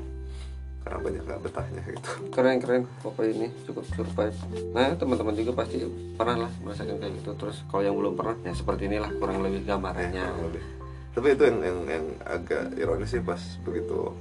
Karena 0.81 0.97
banyak 0.97 1.23
nggak 1.29 1.41
betahnya 1.45 1.81
gitu. 1.93 2.09
Keren 2.33 2.57
keren. 2.57 2.83
Bapak 3.05 3.23
ini 3.29 3.53
cukup 3.69 3.85
survive. 3.93 4.37
Nah 4.73 4.97
teman-teman 4.97 5.37
juga 5.37 5.53
pasti 5.61 5.85
pernah 6.17 6.47
lah 6.47 6.51
merasakan 6.65 6.97
kayak 6.97 7.13
gitu. 7.21 7.31
Terus 7.37 7.61
kalau 7.69 7.83
yang 7.85 7.93
belum 7.93 8.17
pernah 8.17 8.35
ya 8.41 8.53
seperti 8.55 8.89
inilah 8.89 9.11
kurang 9.21 9.45
lebih 9.45 9.61
gambarannya. 9.67 10.25
Kurang 10.25 10.47
lebih. 10.49 10.80
Tapi 11.11 11.35
itu 11.35 11.43
yang, 11.43 11.59
yang 11.59 11.79
yang 11.87 12.05
agak 12.23 12.71
ironis 12.75 13.11
sih 13.11 13.19
pas 13.19 13.39
begitu 13.61 14.11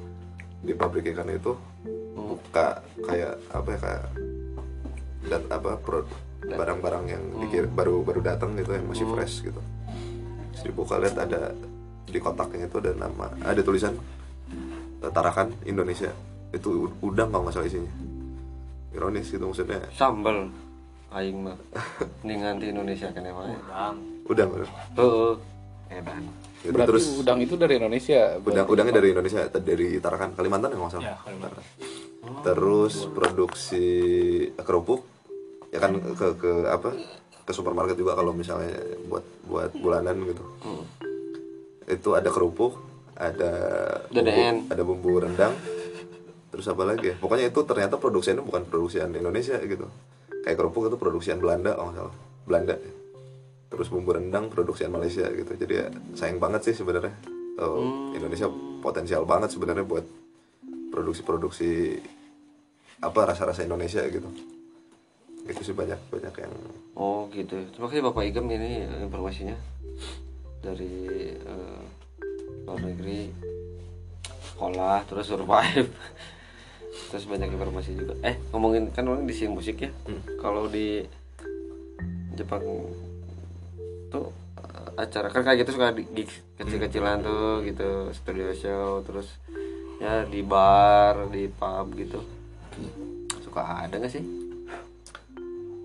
di 0.60 0.72
pabrik 0.74 1.10
ikan 1.14 1.30
itu 1.30 1.54
Hmm. 2.10 2.34
buka 2.36 2.82
kayak 3.06 3.38
apa 3.54 3.68
ya 3.70 3.78
kayak 3.78 4.04
dat 5.30 5.44
apa 5.48 5.78
pro- 5.78 6.10
barang-barang 6.42 7.04
yang 7.06 7.22
dikir, 7.38 7.64
baru 7.70 8.02
baru 8.02 8.20
datang 8.20 8.56
gitu 8.58 8.74
yang 8.74 8.84
masih 8.84 9.06
fresh 9.06 9.46
gitu. 9.46 9.60
Terus 10.52 10.62
dibuka 10.66 10.98
lihat 10.98 11.16
ada 11.16 11.54
di 12.04 12.18
kotaknya 12.18 12.66
itu 12.66 12.76
ada 12.82 12.92
nama 12.98 13.30
ada 13.40 13.60
tulisan 13.62 13.94
eh, 15.00 15.10
Tarakan 15.12 15.54
Indonesia. 15.64 16.10
Itu 16.50 16.90
udang 17.00 17.30
kalau 17.30 17.46
nggak 17.46 17.54
salah 17.56 17.68
isinya. 17.70 17.92
Ironis 18.90 19.30
gitu 19.30 19.44
maksudnya. 19.46 19.80
Sambel 19.94 20.50
aing 21.14 21.38
mah. 21.46 21.56
Ini 22.26 22.34
nganti 22.42 22.66
Indonesia 22.68 23.08
kan 23.14 23.22
emang 23.22 23.54
udang. 23.54 23.96
Udang 24.26 24.48
udang 24.50 24.70
Gitu, 25.90 26.76
Berarti 26.76 26.88
terus 26.92 27.04
udang 27.18 27.40
itu 27.42 27.54
dari 27.58 27.80
Indonesia. 27.80 28.36
udang 28.38 28.66
udangnya 28.68 28.94
dari 29.00 29.08
Indonesia 29.10 29.48
dari 29.48 29.96
Tarakan 29.98 30.36
Kalimantan 30.38 30.70
ya 30.70 30.76
nggak 30.78 30.92
salah 30.92 31.04
ya 31.08 31.16
Kalimantan. 31.24 31.64
Terus 32.44 32.94
produksi 33.10 33.86
kerupuk 34.60 35.02
ya 35.74 35.80
kan 35.80 35.96
ke 35.98 36.28
ke 36.36 36.52
apa 36.68 36.94
ke 37.42 37.52
supermarket 37.56 37.96
juga 37.96 38.12
kalau 38.14 38.36
misalnya 38.36 38.76
buat 39.08 39.24
buat 39.48 39.70
bulanan 39.72 40.20
gitu. 40.28 40.44
Itu 41.88 42.14
ada 42.14 42.28
kerupuk 42.30 42.76
ada 43.16 43.52
bumbu, 44.12 44.42
ada 44.70 44.82
bumbu 44.84 45.10
rendang 45.16 45.52
terus 46.52 46.68
apa 46.68 46.82
lagi 46.86 47.14
ya? 47.14 47.16
Pokoknya 47.18 47.50
itu 47.50 47.60
ternyata 47.64 47.96
produksiannya 47.96 48.44
bukan 48.44 48.62
produksian 48.68 49.10
Indonesia 49.16 49.56
gitu. 49.64 49.88
Kayak 50.44 50.56
kerupuk 50.60 50.92
itu 50.92 50.96
produksian 51.00 51.40
Belanda 51.40 51.72
kalau 51.72 51.90
nggak 51.90 52.04
salah. 52.04 52.16
Belanda 52.44 52.74
terus 53.70 53.86
bumbu 53.86 54.10
rendang 54.12 54.50
produksian 54.50 54.90
Malaysia 54.90 55.30
gitu. 55.30 55.54
Jadi 55.54 55.72
ya 55.78 55.86
sayang 56.18 56.42
banget 56.42 56.66
sih 56.66 56.74
sebenarnya. 56.74 57.14
Oh, 57.60 58.10
Indonesia 58.16 58.50
potensial 58.82 59.22
banget 59.28 59.54
sebenarnya 59.54 59.84
buat 59.86 60.04
produksi-produksi 60.90 62.02
apa 63.00 63.20
rasa-rasa 63.30 63.62
Indonesia 63.62 64.02
gitu. 64.10 64.26
Itu 65.46 65.60
sih 65.62 65.72
banyak 65.72 65.96
banyak 66.10 66.34
yang 66.36 66.54
oh 66.98 67.30
gitu 67.32 67.56
terima 67.72 67.88
kasih 67.88 68.04
bapak 68.04 68.28
Igem 68.28 68.46
ini 68.50 68.84
informasinya 69.06 69.56
dari 70.60 71.32
eh, 71.32 71.82
luar 72.66 72.80
negeri. 72.82 73.30
Sekolah 74.52 75.08
terus 75.08 75.30
survive. 75.30 75.88
Terus 77.10 77.26
banyak 77.26 77.54
informasi 77.54 77.96
juga. 77.96 78.14
Eh 78.22 78.38
ngomongin 78.54 78.90
kan 78.94 79.06
orang 79.06 79.26
di 79.26 79.34
sini 79.34 79.50
musik 79.50 79.82
ya. 79.82 79.90
Kalau 80.38 80.70
di 80.70 81.02
Jepang 82.38 82.62
tuh 84.10 84.34
eh, 84.58 84.90
acara. 84.98 85.30
Kan 85.30 85.46
kayak 85.46 85.64
gitu 85.64 85.78
suka 85.78 85.94
di 85.94 86.04
gigs 86.10 86.42
kecil-kecilan 86.58 87.22
tuh 87.22 87.62
gitu. 87.64 88.10
Studio 88.12 88.50
show 88.52 89.00
terus 89.06 89.38
ya 90.02 90.26
di 90.26 90.42
bar 90.42 91.30
di 91.30 91.46
pub 91.46 91.94
gitu. 91.94 92.20
Suka 93.40 93.86
ada 93.86 93.94
nggak 93.96 94.12
sih? 94.12 94.24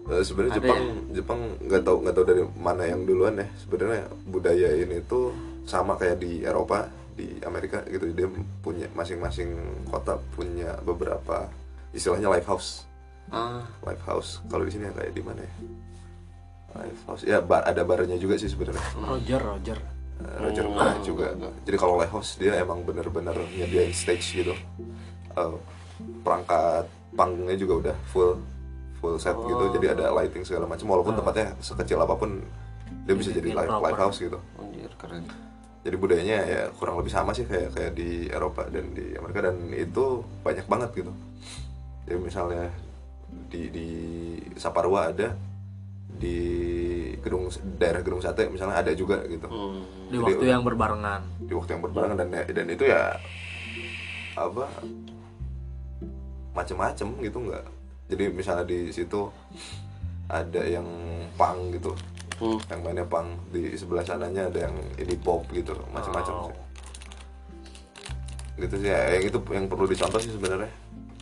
Eh, 0.06 0.22
sebenarnya 0.22 0.62
Jepang 0.62 0.82
ya? 0.82 1.22
Jepang 1.22 1.40
nggak 1.62 1.82
tahu 1.82 1.98
nggak 2.06 2.16
tahu 2.18 2.26
dari 2.26 2.44
mana 2.58 2.84
yang 2.86 3.06
duluan 3.06 3.38
ya. 3.38 3.48
Sebenarnya 3.62 4.10
budaya 4.28 4.70
ini 4.76 5.00
tuh 5.06 5.34
sama 5.66 5.98
kayak 5.98 6.22
di 6.22 6.46
Eropa 6.46 6.90
di 7.16 7.38
Amerika 7.46 7.82
gitu. 7.88 8.10
Dia 8.12 8.28
punya 8.62 8.90
masing-masing 8.94 9.54
kota 9.90 10.18
punya 10.34 10.78
beberapa 10.84 11.50
istilahnya 11.96 12.28
live 12.28 12.46
house 12.46 12.84
ah. 13.32 13.64
Live 13.88 14.04
house 14.04 14.44
kalau 14.52 14.68
di 14.68 14.72
sini 14.76 14.92
ya 14.92 14.94
kayak 14.94 15.16
di 15.16 15.24
mana 15.24 15.42
ya 15.42 15.54
live 16.76 17.02
house 17.08 17.24
ya 17.24 17.40
bar 17.40 17.64
ada 17.64 17.82
barnya 17.88 18.20
juga 18.20 18.36
sih 18.36 18.52
sebenarnya. 18.52 18.84
Roger 19.00 19.42
Roger. 19.42 19.80
Eh, 20.16 20.38
Roger 20.40 20.66
Miller 20.68 20.98
juga. 21.04 21.28
Jadi 21.68 21.78
kalau 21.80 22.00
live 22.00 22.14
house 22.14 22.40
dia 22.40 22.56
emang 22.60 22.84
bener-bener 22.88 23.36
nyediain 23.56 23.92
stage 23.92 24.44
gitu. 24.44 24.56
Eh, 25.36 25.56
perangkat 26.24 26.88
panggungnya 27.16 27.56
juga 27.60 27.74
udah 27.88 27.96
full 28.12 28.40
full 29.00 29.16
set 29.20 29.36
gitu. 29.36 29.64
Jadi 29.76 29.86
ada 29.92 30.12
lighting 30.16 30.44
segala 30.48 30.68
macam 30.68 30.88
walaupun 30.88 31.16
tempatnya 31.20 31.56
sekecil 31.60 32.00
apa 32.00 32.16
pun 32.16 32.44
dia 33.06 33.16
bisa 33.16 33.30
jadi 33.34 33.52
live, 33.52 33.72
live 33.72 34.00
house 34.00 34.20
gitu. 34.24 34.40
Anjir 34.60 34.92
keren. 34.96 35.24
Jadi 35.86 35.96
budayanya 36.02 36.38
ya 36.50 36.62
kurang 36.74 36.98
lebih 36.98 37.14
sama 37.14 37.30
sih 37.30 37.46
kayak 37.46 37.78
kayak 37.78 37.92
di 37.94 38.26
Eropa 38.32 38.66
dan 38.72 38.96
di 38.96 39.14
Amerika. 39.20 39.52
Dan 39.52 39.70
itu 39.76 40.24
banyak 40.42 40.66
banget 40.66 40.90
gitu. 40.96 41.12
Jadi 42.08 42.18
misalnya 42.24 42.72
di 43.52 43.70
di 43.70 43.88
Saparua 44.56 45.12
ada 45.12 45.36
di 46.16 46.40
gedung 47.20 47.48
daerah 47.76 48.00
gedung 48.00 48.20
sate 48.20 48.48
misalnya 48.48 48.80
ada 48.80 48.92
juga 48.92 49.20
gitu 49.26 49.46
Hmm. 49.46 49.82
di 50.08 50.16
Jadi 50.16 50.24
waktu 50.24 50.46
yang 50.48 50.64
berbarengan 50.64 51.22
di 51.42 51.54
waktu 51.54 51.70
yang 51.74 51.84
berbarengan 51.84 52.18
dan 52.18 52.30
dan 52.46 52.68
itu 52.68 52.84
ya 52.84 53.18
apa 54.34 54.66
macem-macem 56.52 57.08
gitu 57.20 57.38
nggak 57.42 57.66
jadi 58.08 58.24
misalnya 58.30 58.64
di 58.64 58.90
situ 58.90 59.28
ada 60.28 60.62
yang 60.62 60.86
pang 61.36 61.72
gitu 61.72 61.92
Hmm. 62.36 62.60
yang 62.68 62.80
mainnya 62.84 63.08
pang 63.08 63.32
di 63.48 63.74
sebelah 63.74 64.04
sananya 64.04 64.52
ada 64.52 64.68
yang 64.68 64.76
indie 64.96 65.16
pop 65.16 65.48
gitu 65.50 65.72
macam-macam 65.90 66.34
Oh. 66.36 66.44
sih 66.46 66.58
gitu 68.58 68.76
sih 68.78 68.88
ya 68.88 69.16
yang 69.16 69.24
itu 69.26 69.40
yang 69.50 69.66
perlu 69.68 69.88
dicontoh 69.88 70.20
sih 70.20 70.32
sebenarnya 70.32 70.68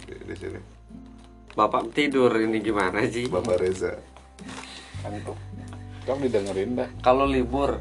di, 0.05 0.13
di 0.25 0.35
sini 0.35 0.61
Bapak 1.53 1.93
tidur 1.93 2.33
ini 2.33 2.57
gimana 2.57 3.05
sih? 3.05 3.29
Bapak 3.29 3.61
Reza 3.61 3.93
Kantuk. 5.03 5.37
Kamu 6.07 6.19
didengerin 6.27 6.71
dah. 6.79 6.89
Kalau 7.03 7.27
libur, 7.27 7.79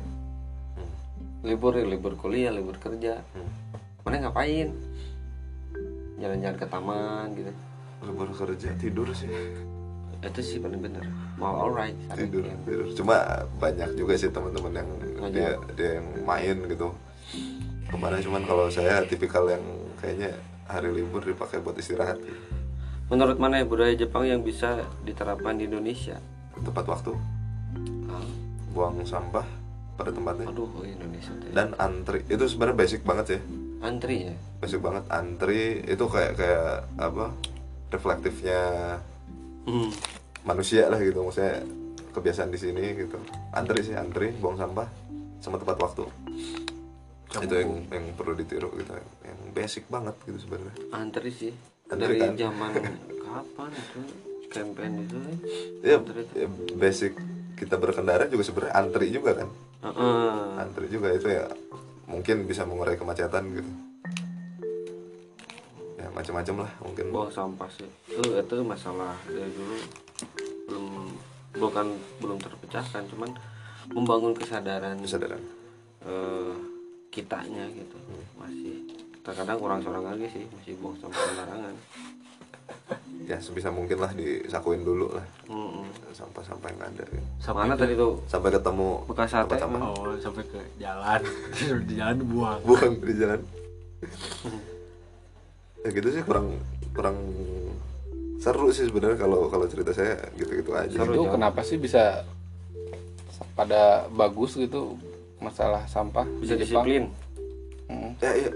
libur 1.46 1.72
ya 1.78 1.86
libur 1.86 2.14
kuliah, 2.18 2.50
libur 2.50 2.78
kerja, 2.78 3.22
mana 4.02 4.26
ngapain? 4.26 4.74
Jalan-jalan 6.18 6.56
ke 6.58 6.66
taman 6.66 7.26
gitu. 7.34 7.52
libur 8.02 8.30
kerja 8.34 8.74
tidur 8.78 9.06
sih 9.14 9.30
Itu 10.22 10.38
sih 10.42 10.58
paling 10.58 10.82
bener. 10.82 11.06
Mau 11.38 11.66
alright. 11.66 11.94
tidur 12.14 12.46
ini. 12.46 12.58
tidur 12.66 12.86
cuma 12.94 13.46
banyak 13.58 13.94
juga 13.98 14.14
sih 14.18 14.30
teman-teman 14.30 14.82
yang 14.82 14.90
Ngajak. 15.18 15.30
dia 15.34 15.48
dia 15.78 15.90
yang 15.98 16.06
main 16.22 16.56
gitu 16.66 16.94
ke 17.90 17.96
mana 17.98 18.22
cuman 18.22 18.42
kalau 18.46 18.66
saya 18.70 19.02
tipikal 19.06 19.46
yang 19.50 19.62
kayaknya 19.98 20.34
hari 20.66 20.90
libur 20.94 21.22
dipakai 21.22 21.58
buat 21.58 21.74
istirahat. 21.78 22.18
Menurut 23.10 23.38
mana 23.38 23.62
ya 23.62 23.66
budaya 23.66 23.94
Jepang 23.98 24.26
yang 24.26 24.46
bisa 24.46 24.86
diterapkan 25.02 25.58
di 25.58 25.66
Indonesia? 25.66 26.22
Tepat 26.62 26.86
waktu 26.88 27.12
Ah, 28.06 28.26
buang 28.70 29.00
sampah 29.02 29.44
pada 29.92 30.10
tempatnya 30.10 30.46
aduh 30.46 30.68
Indonesia 30.82 31.32
teh. 31.34 31.50
dan 31.50 31.72
antri 31.76 32.24
itu 32.26 32.44
sebenarnya 32.44 32.76
basic 32.78 33.00
banget 33.02 33.26
sih 33.28 33.40
antri 33.80 34.16
ya. 34.26 34.34
basic 34.58 34.78
banget 34.78 35.04
antri 35.08 35.62
itu 35.82 36.04
kayak 36.06 36.32
kayak 36.34 36.66
apa 36.96 37.26
reflektifnya 37.88 38.60
Hmm. 39.62 39.94
manusia 40.42 40.86
lah 40.86 40.98
gitu 40.98 41.22
maksudnya 41.22 41.62
kebiasaan 42.10 42.50
di 42.50 42.58
sini 42.58 42.82
gitu 42.96 43.14
antri 43.50 43.78
sih 43.80 43.94
antri 43.94 44.34
buang 44.34 44.56
sampah 44.56 44.90
sama 45.38 45.54
tepat 45.54 45.78
waktu 45.78 46.02
itu 47.38 47.54
yang 47.54 47.72
yang 47.88 48.04
perlu 48.12 48.34
ditiru 48.34 48.68
gitu 48.74 48.92
yang 49.22 49.38
basic 49.52 49.86
banget 49.86 50.12
gitu 50.24 50.38
sebenarnya 50.40 50.74
Antri 50.92 51.30
sih. 51.30 51.52
Antri 51.86 52.10
Dari 52.10 52.20
kan? 52.20 52.32
zaman 52.36 52.70
kapan 53.24 53.70
itu 53.70 54.00
campaign 54.52 55.08
itu? 55.08 55.16
ya, 55.80 55.96
itu. 55.96 56.12
ya 56.36 56.48
basic 56.76 57.16
kita 57.56 57.80
berkendara 57.80 58.28
juga 58.28 58.42
sebenarnya 58.44 58.74
antri 58.76 59.06
juga 59.08 59.30
kan? 59.40 59.48
Heeh. 59.82 60.62
antri 60.62 60.86
juga 60.92 61.10
itu 61.10 61.26
ya 61.26 61.48
mungkin 62.06 62.46
bisa 62.46 62.62
mengurai 62.68 62.94
kemacetan 62.94 63.48
gitu. 63.56 63.70
Ya 65.96 66.06
macam-macam 66.12 66.68
lah 66.68 66.72
mungkin. 66.84 67.04
Buang 67.10 67.32
sampah 67.32 67.70
sih. 67.72 67.88
Itu 68.06 68.36
itu 68.36 68.54
masalah 68.62 69.16
dari 69.26 69.50
dulu. 69.50 69.76
Belum 70.68 70.86
bukan 71.56 71.86
belum 72.20 72.38
terpecahkan 72.38 73.08
cuman 73.10 73.30
membangun 73.90 74.36
kesadaran 74.36 75.00
kesadaran. 75.00 75.42
eh, 76.02 76.54
kitanya 77.14 77.70
gitu. 77.70 77.94
Masih 78.34 78.82
terkadang 79.22 79.58
kurang 79.62 79.78
seorang 79.78 80.02
lagi 80.02 80.26
sih 80.34 80.44
masih 80.50 80.74
buang 80.82 80.98
sampah 80.98 81.22
sembarangan 81.30 81.74
ya 83.26 83.38
sebisa 83.38 83.70
mungkin 83.70 84.02
lah 84.02 84.10
disakuin 84.12 84.82
dulu 84.82 85.14
lah 85.14 85.26
Mm-mm. 85.46 85.86
sampah-sampah 86.10 86.68
yang 86.74 86.82
ada 86.82 87.04
gitu. 87.06 87.50
mana 87.54 87.74
tadi 87.78 87.94
tuh 87.94 88.18
sampai 88.26 88.50
ketemu 88.50 88.88
bekas 89.06 89.30
sate 89.30 89.54
sampah 89.56 89.78
mah. 89.78 89.90
oh 89.94 90.14
sampai 90.18 90.42
ke 90.46 90.60
jalan 90.80 91.20
di 91.88 91.94
jalan 91.96 92.14
dibuang 92.18 92.60
buang 92.66 92.94
di 92.98 93.14
jalan 93.14 93.40
ya 95.82 95.88
gitu 95.90 96.08
sih 96.10 96.22
kurang 96.26 96.58
kurang 96.94 97.16
seru 98.42 98.74
sih 98.74 98.90
sebenarnya 98.90 99.18
kalau 99.22 99.46
kalau 99.46 99.66
cerita 99.70 99.94
saya 99.94 100.18
gitu-gitu 100.34 100.74
aja 100.74 100.98
Seru. 100.98 101.14
itu 101.14 101.22
kenapa 101.30 101.62
sih 101.62 101.78
bisa 101.78 102.26
pada 103.54 104.10
bagus 104.10 104.58
gitu 104.58 104.98
masalah 105.38 105.86
sampah 105.86 106.26
bisa 106.42 106.58
di 106.58 106.66
disiplin 106.66 107.06
Hmm. 107.92 108.16
ya, 108.24 108.32
ya 108.32 108.48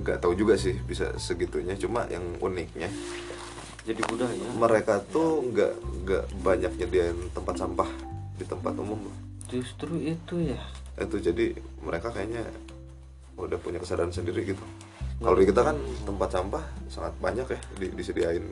nggak 0.00 0.16
tahu 0.24 0.32
juga 0.32 0.56
sih 0.56 0.72
bisa 0.88 1.12
segitunya 1.20 1.76
cuma 1.76 2.08
yang 2.08 2.24
uniknya 2.40 2.88
jadi 3.88 4.02
budaya 4.04 4.44
mereka 4.60 5.00
tuh 5.08 5.40
nggak 5.48 5.72
nggak 6.04 6.24
banyak 6.44 6.72
nyediain 6.76 7.16
tempat 7.32 7.56
sampah 7.56 7.88
di 8.36 8.44
tempat 8.44 8.76
umum. 8.76 9.00
Justru 9.48 9.96
itu 9.96 10.52
ya. 10.52 10.60
Itu 11.00 11.16
jadi 11.16 11.56
mereka 11.80 12.12
kayaknya 12.12 12.44
udah 13.40 13.56
punya 13.56 13.80
kesadaran 13.80 14.12
sendiri 14.12 14.44
gitu. 14.52 14.60
Kalau 15.24 15.34
di 15.40 15.48
kita 15.48 15.64
kan 15.64 15.76
tempat 16.04 16.28
sampah 16.28 16.64
sangat 16.92 17.16
banyak 17.18 17.48
ya 17.48 17.60
di- 17.80 17.94
disediain 17.96 18.44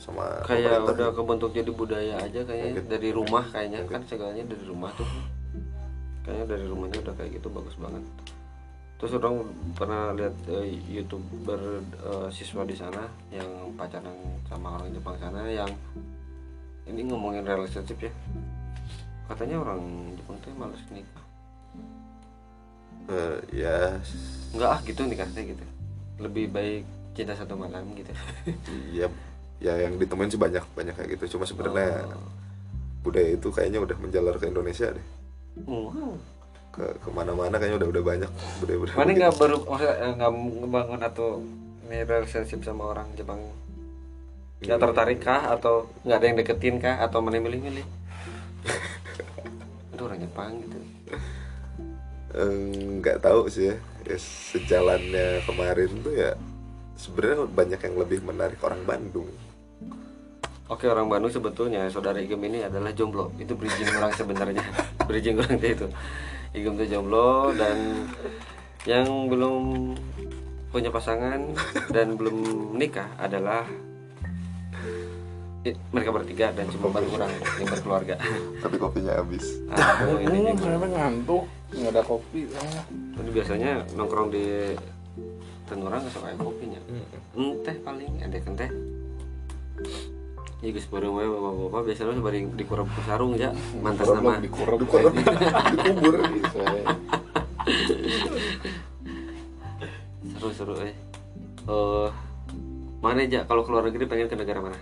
sama 0.00 0.40
kayak 0.48 0.80
udah 0.80 1.12
kebentuk 1.12 1.52
jadi 1.52 1.68
budaya 1.68 2.14
aja 2.24 2.40
kayaknya. 2.48 2.80
Mungkin. 2.80 2.88
dari 2.88 3.08
rumah 3.12 3.44
kayaknya. 3.52 3.84
Kan 3.84 4.02
segalanya 4.08 4.48
dari 4.48 4.64
rumah 4.64 4.90
tuh. 4.96 5.06
Kayaknya 6.24 6.46
dari 6.56 6.64
rumahnya 6.64 6.98
udah 7.04 7.14
kayak 7.20 7.36
gitu 7.36 7.52
bagus 7.52 7.76
banget 7.76 8.00
terus 9.04 9.20
orang 9.20 9.44
pernah 9.76 10.16
lihat 10.16 10.32
eh, 10.48 10.80
youtuber 10.88 11.60
eh, 11.92 12.28
siswa 12.32 12.64
di 12.64 12.72
sana 12.72 13.04
yang 13.28 13.76
pacaran 13.76 14.16
sama 14.48 14.80
orang 14.80 14.96
Jepang 14.96 15.20
sana 15.20 15.44
yang 15.44 15.68
ini 16.88 17.04
ngomongin 17.12 17.44
relationship 17.44 18.00
ya. 18.00 18.08
Katanya 19.28 19.60
orang 19.60 19.84
Jepang 20.16 20.40
tuh 20.40 20.56
males 20.56 20.80
nikah. 20.88 21.24
Eh, 23.12 23.60
ya. 23.60 23.92
Enggak 24.56 24.70
ah 24.72 24.80
gitu 24.88 25.04
nikahnya 25.04 25.52
gitu. 25.52 25.64
Lebih 26.24 26.48
baik 26.48 26.88
cinta 27.12 27.36
satu 27.36 27.60
malam 27.60 27.84
gitu. 27.92 28.08
Ya 29.04 29.12
ya 29.60 29.84
yang 29.84 30.00
ditemuin 30.00 30.32
sih 30.32 30.40
banyak 30.40 30.64
banyak 30.72 30.96
kayak 30.96 31.20
gitu. 31.20 31.36
Cuma 31.36 31.44
sebenarnya 31.44 32.08
Oh. 32.08 32.24
budaya 33.04 33.36
itu 33.36 33.52
kayaknya 33.52 33.84
udah 33.84 34.00
menjalar 34.00 34.40
ke 34.40 34.48
Indonesia 34.48 34.88
deh. 34.96 35.06
Wow. 35.68 36.16
Ke 36.74 36.84
ke 36.98 37.08
mana-mana 37.14 37.54
kayaknya 37.54 37.78
udah 37.78 37.88
udah 37.94 38.02
banyak 38.02 38.30
budaya-budaya 38.58 38.96
Mana 38.98 39.06
begitu. 39.06 39.20
nggak 39.22 39.34
baru 39.38 39.56
eh, 39.78 40.12
nggak 40.18 40.30
ngebangun 40.34 41.00
atau 41.06 41.28
ini 41.86 41.96
relationship 42.02 42.60
sama 42.66 42.82
orang 42.90 43.06
Jepang? 43.14 43.38
Nggak 44.58 44.78
tertarik 44.82 45.20
kah 45.22 45.54
atau 45.54 45.86
nggak 46.02 46.16
ada 46.18 46.26
yang 46.26 46.36
deketin 46.42 46.76
kah 46.82 46.98
atau 46.98 47.22
mana 47.22 47.38
milih-milih? 47.38 47.86
Itu 49.94 50.02
orang 50.02 50.18
Jepang 50.18 50.50
gitu. 50.66 50.78
Nggak 52.98 53.22
tahu 53.22 53.46
sih 53.46 53.70
ya. 53.70 53.76
Ya, 54.04 54.18
sejalannya 54.20 55.46
kemarin 55.48 55.90
tuh 56.02 56.12
ya 56.12 56.36
sebenarnya 56.98 57.48
banyak 57.48 57.80
yang 57.80 57.96
lebih 57.96 58.20
menarik 58.20 58.60
orang 58.60 58.84
Bandung 58.84 59.28
Oke 60.64 60.88
orang 60.88 61.12
Bandung 61.12 61.28
sebetulnya 61.28 61.84
saudara 61.92 62.16
Igem 62.16 62.40
ini 62.48 62.64
adalah 62.64 62.88
jomblo. 62.96 63.28
Itu 63.36 63.52
bridging 63.52 63.84
orang 64.00 64.16
sebenarnya. 64.16 64.64
bridging 65.08 65.36
orang 65.36 65.60
itu. 65.60 65.84
Igem 66.54 66.78
tuh 66.78 66.86
jomblo 66.86 67.50
dan 67.52 68.06
yang 68.86 69.26
belum 69.26 69.92
punya 70.70 70.88
pasangan 70.88 71.40
dan 71.90 72.14
belum 72.14 72.36
nikah 72.74 73.10
adalah 73.16 73.66
mereka 75.90 76.12
bertiga 76.12 76.52
dan 76.52 76.68
cuma 76.68 76.92
baru 76.92 77.08
kurang 77.08 77.32
yang 77.56 77.66
berkeluarga. 77.66 78.14
tapi 78.60 78.76
kopinya 78.76 79.16
habis 79.16 79.64
Aduh, 79.66 80.20
ini 80.20 80.28
Hmm, 80.44 80.46
juga. 80.46 80.60
ternyata 80.60 80.86
ngantuk 80.92 81.44
nggak 81.72 81.90
ada 81.90 82.02
kopi 82.04 82.40
ah. 82.52 82.84
Ini 82.92 83.30
biasanya 83.32 83.70
nongkrong 83.96 84.28
di 84.28 84.44
tenurang 85.64 86.04
nggak 86.04 86.12
suka 86.12 86.36
kopinya. 86.36 86.80
Enteh 87.32 87.76
paling 87.80 88.12
ada 88.20 88.36
kan 88.38 88.52
teh. 88.54 88.70
Ya 90.64 90.72
guys 90.72 90.88
baru 90.88 91.12
wae 91.12 91.28
bapak-bapak 91.28 91.80
biasanya 91.84 92.24
bari 92.24 92.40
di 92.48 92.64
kurang 92.64 92.88
sarung 93.04 93.36
ya 93.36 93.52
mantas 93.84 94.08
Kurang 94.08 94.24
nama. 94.24 94.40
di 94.40 94.48
kurang 94.48 94.80
dikubur 94.80 96.14
gitu 96.24 96.56
ya. 96.64 96.84
Seru-seru 100.40 100.74
eh. 100.80 100.94
Eh 101.68 102.08
mana 103.04 103.20
aja 103.20 103.44
kalau 103.44 103.60
keluar 103.68 103.84
negeri 103.84 104.08
pengen 104.08 104.32
ke 104.32 104.36
negara 104.40 104.64
mana? 104.64 104.78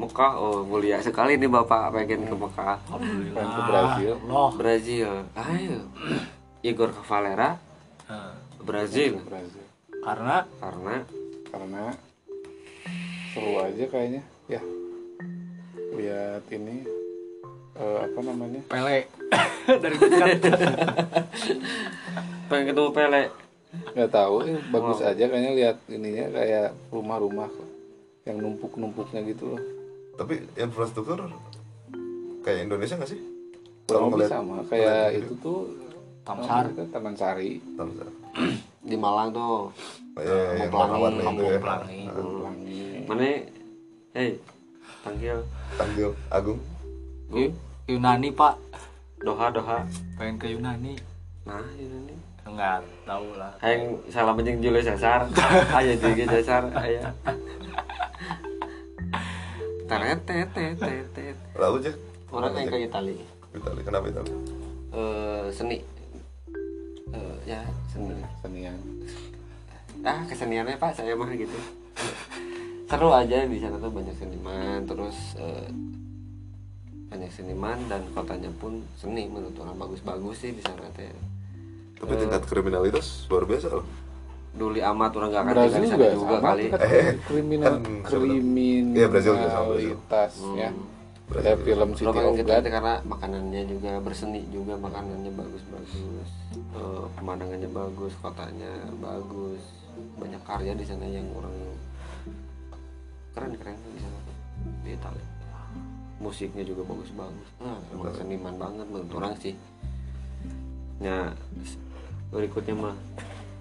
Mekah, 0.00 0.32
oh 0.38 0.62
mulia 0.64 1.02
sekali 1.02 1.34
nih 1.34 1.50
bapak 1.50 1.90
pengen 1.90 2.30
ke 2.30 2.34
Mekah. 2.38 2.78
Pengen 2.86 3.34
ke 3.50 3.62
Brazil. 3.66 4.12
Allah 4.22 4.50
Brazil, 4.54 5.10
ayo. 5.34 5.78
Igor 6.62 6.94
Cavalera, 6.94 7.58
Brazil, 8.62 9.18
Brazil. 9.26 9.66
Karena? 10.00 10.46
Karena? 10.62 10.94
Karena 11.50 11.82
seru 13.30 13.58
aja 13.58 13.84
kayaknya. 13.86 14.22
Ya. 14.46 14.60
Lihat 15.92 16.44
ini 16.50 16.82
eh, 17.74 17.98
apa 18.02 18.18
namanya? 18.20 18.60
Pele. 18.66 19.06
Dari 19.82 19.96
dekat 19.96 20.28
pengen 22.46 22.64
ketemu 22.68 22.90
Pele. 22.90 23.22
nggak 23.70 24.10
tahu 24.10 24.42
eh, 24.42 24.58
bagus 24.66 24.98
Oh. 24.98 25.06
aja 25.06 25.24
kayaknya 25.24 25.52
lihat 25.54 25.76
ininya 25.86 26.26
kayak 26.34 26.74
rumah-rumah 26.90 27.46
yang 28.24 28.42
numpuk-numpuknya 28.42 29.22
gitu 29.24 29.54
loh. 29.54 29.62
Tapi 30.16 30.42
infrastruktur 30.58 31.30
kayak 32.42 32.66
Indonesia 32.66 32.98
nggak 32.98 33.06
sih? 33.08 33.20
Kurang 33.86 34.10
lebih 34.10 34.26
ngeliat- 34.26 34.32
sama 34.32 34.56
kayak 34.66 34.90
ngeliat 34.90 35.22
itu 35.22 35.34
tuh 35.38 35.58
Tamsar. 36.20 36.64
Taman 36.90 37.14
Sari. 37.14 37.62
Tamsar. 37.78 38.06
Di 38.90 38.96
Malang 38.98 39.30
tuh. 39.30 39.70
Oh, 39.70 40.18
iya, 40.18 40.66
yang 40.66 40.74
Pelangi, 40.74 40.90
warna-warna 40.98 41.22
itu 41.22 42.26
Mana? 43.10 43.42
Hei, 44.14 44.38
panggil 45.02 45.42
Tanggil 45.74 46.14
Agung 46.30 46.62
Gu, 47.26 47.50
Yunani 47.90 48.30
pak 48.30 48.54
Doha 49.18 49.50
Doha. 49.50 49.82
pengen 50.14 50.38
ke 50.38 50.54
Yunani 50.54 50.94
Nah, 51.42 51.58
ini 51.74 52.14
enggak 52.46 52.86
tahu 53.02 53.34
lah 53.34 53.50
Hayang 53.58 53.98
salah 54.06 54.30
menjeng 54.30 54.62
Julius 54.62 54.86
Caesar. 54.86 55.26
Aya 55.82 55.98
juga 55.98 56.38
Caesar, 56.38 56.70
aya. 56.70 57.10
Teret 59.90 60.22
tet 60.22 60.46
tet. 60.54 60.78
lalu 61.58 61.82
aja 61.82 61.92
Orang 62.30 62.54
yang 62.54 62.70
ke 62.70 62.78
Itali. 62.86 63.18
Itali 63.50 63.80
kenapa 63.82 64.06
Itali 64.06 64.30
Eh 64.94 65.50
seni. 65.50 65.82
Eh 67.10 67.36
ya, 67.42 67.58
seni. 67.90 68.22
senian 68.38 68.78
ah 70.06 70.22
keseniannya 70.30 70.78
pak 70.78 70.94
saya 70.94 71.18
mah 71.18 71.34
gitu 71.34 71.58
seru 72.90 73.08
aja 73.08 73.46
di 73.46 73.56
sana 73.56 73.78
tuh 73.78 73.88
banyak 73.88 74.12
seniman 74.12 74.82
terus 74.82 75.16
eh, 75.38 75.70
banyak 77.06 77.30
seniman 77.30 77.78
dan 77.86 78.02
kotanya 78.12 78.50
pun 78.52 78.82
seni 78.94 79.26
menurut 79.26 79.54
orang. 79.56 79.74
Bagus-bagus 79.76 80.36
sih 80.36 80.50
di 80.50 80.62
sana 80.62 80.86
teh. 80.92 81.10
Tapi 81.96 82.12
tingkat 82.16 82.42
kriminalitas 82.46 83.26
luar 83.26 83.44
biasa 83.44 83.68
loh. 83.72 83.86
Duli 84.50 84.78
amat 84.80 85.10
orang 85.14 85.30
gak 85.30 85.40
akan 85.40 85.52
tinggal 85.52 85.62
di 85.62 85.70
juga, 85.70 85.86
sana 85.86 85.90
juga 85.90 86.06
sama 86.10 86.38
kali. 86.40 86.62
tingkat 86.64 86.80
Eh, 86.82 87.08
kriminal 87.24 87.74
kan 87.76 87.82
sebenarnya- 88.04 88.90
Iya, 88.90 89.06
Brazil 89.06 89.32
juga 89.32 89.48
sama, 89.48 89.62
Brazil. 89.68 89.94
kriminalitas 89.94 90.32
ya. 90.56 90.70
Brazil. 91.30 91.46
kayak 91.46 91.58
film 91.62 91.90
City 91.94 92.06
of 92.10 92.34
gitu 92.34 92.42
God 92.44 92.58
aja 92.58 92.70
karena 92.72 92.94
makanannya 93.06 93.62
juga 93.64 93.92
berseni 94.02 94.40
juga 94.50 94.74
makanannya 94.76 95.30
bagus-bagus. 95.30 96.30
Eh, 96.50 97.04
pemandangannya 97.14 97.70
bagus 97.70 98.12
kotanya 98.18 98.72
bagus. 98.98 99.62
Banyak 100.18 100.42
karya 100.42 100.72
di 100.74 100.82
sana 100.82 101.06
yang 101.06 101.26
orang 101.30 101.54
keren 103.40 103.56
keren. 103.56 103.76
Di 103.80 103.98
sana 103.98 104.20
di 104.84 104.90
Itali 104.92 105.24
musiknya 106.20 106.60
juga 106.60 106.84
bagus-bagus. 106.84 107.48
Nah, 107.58 107.80
emang 107.88 108.12
seniman 108.12 108.54
banget 108.54 108.84
menurut 108.86 109.08
orang 109.16 109.32
sih. 109.40 109.56
Ya 111.00 111.32
s- 111.64 111.80
berikutnya 112.28 112.76
mah 112.76 112.96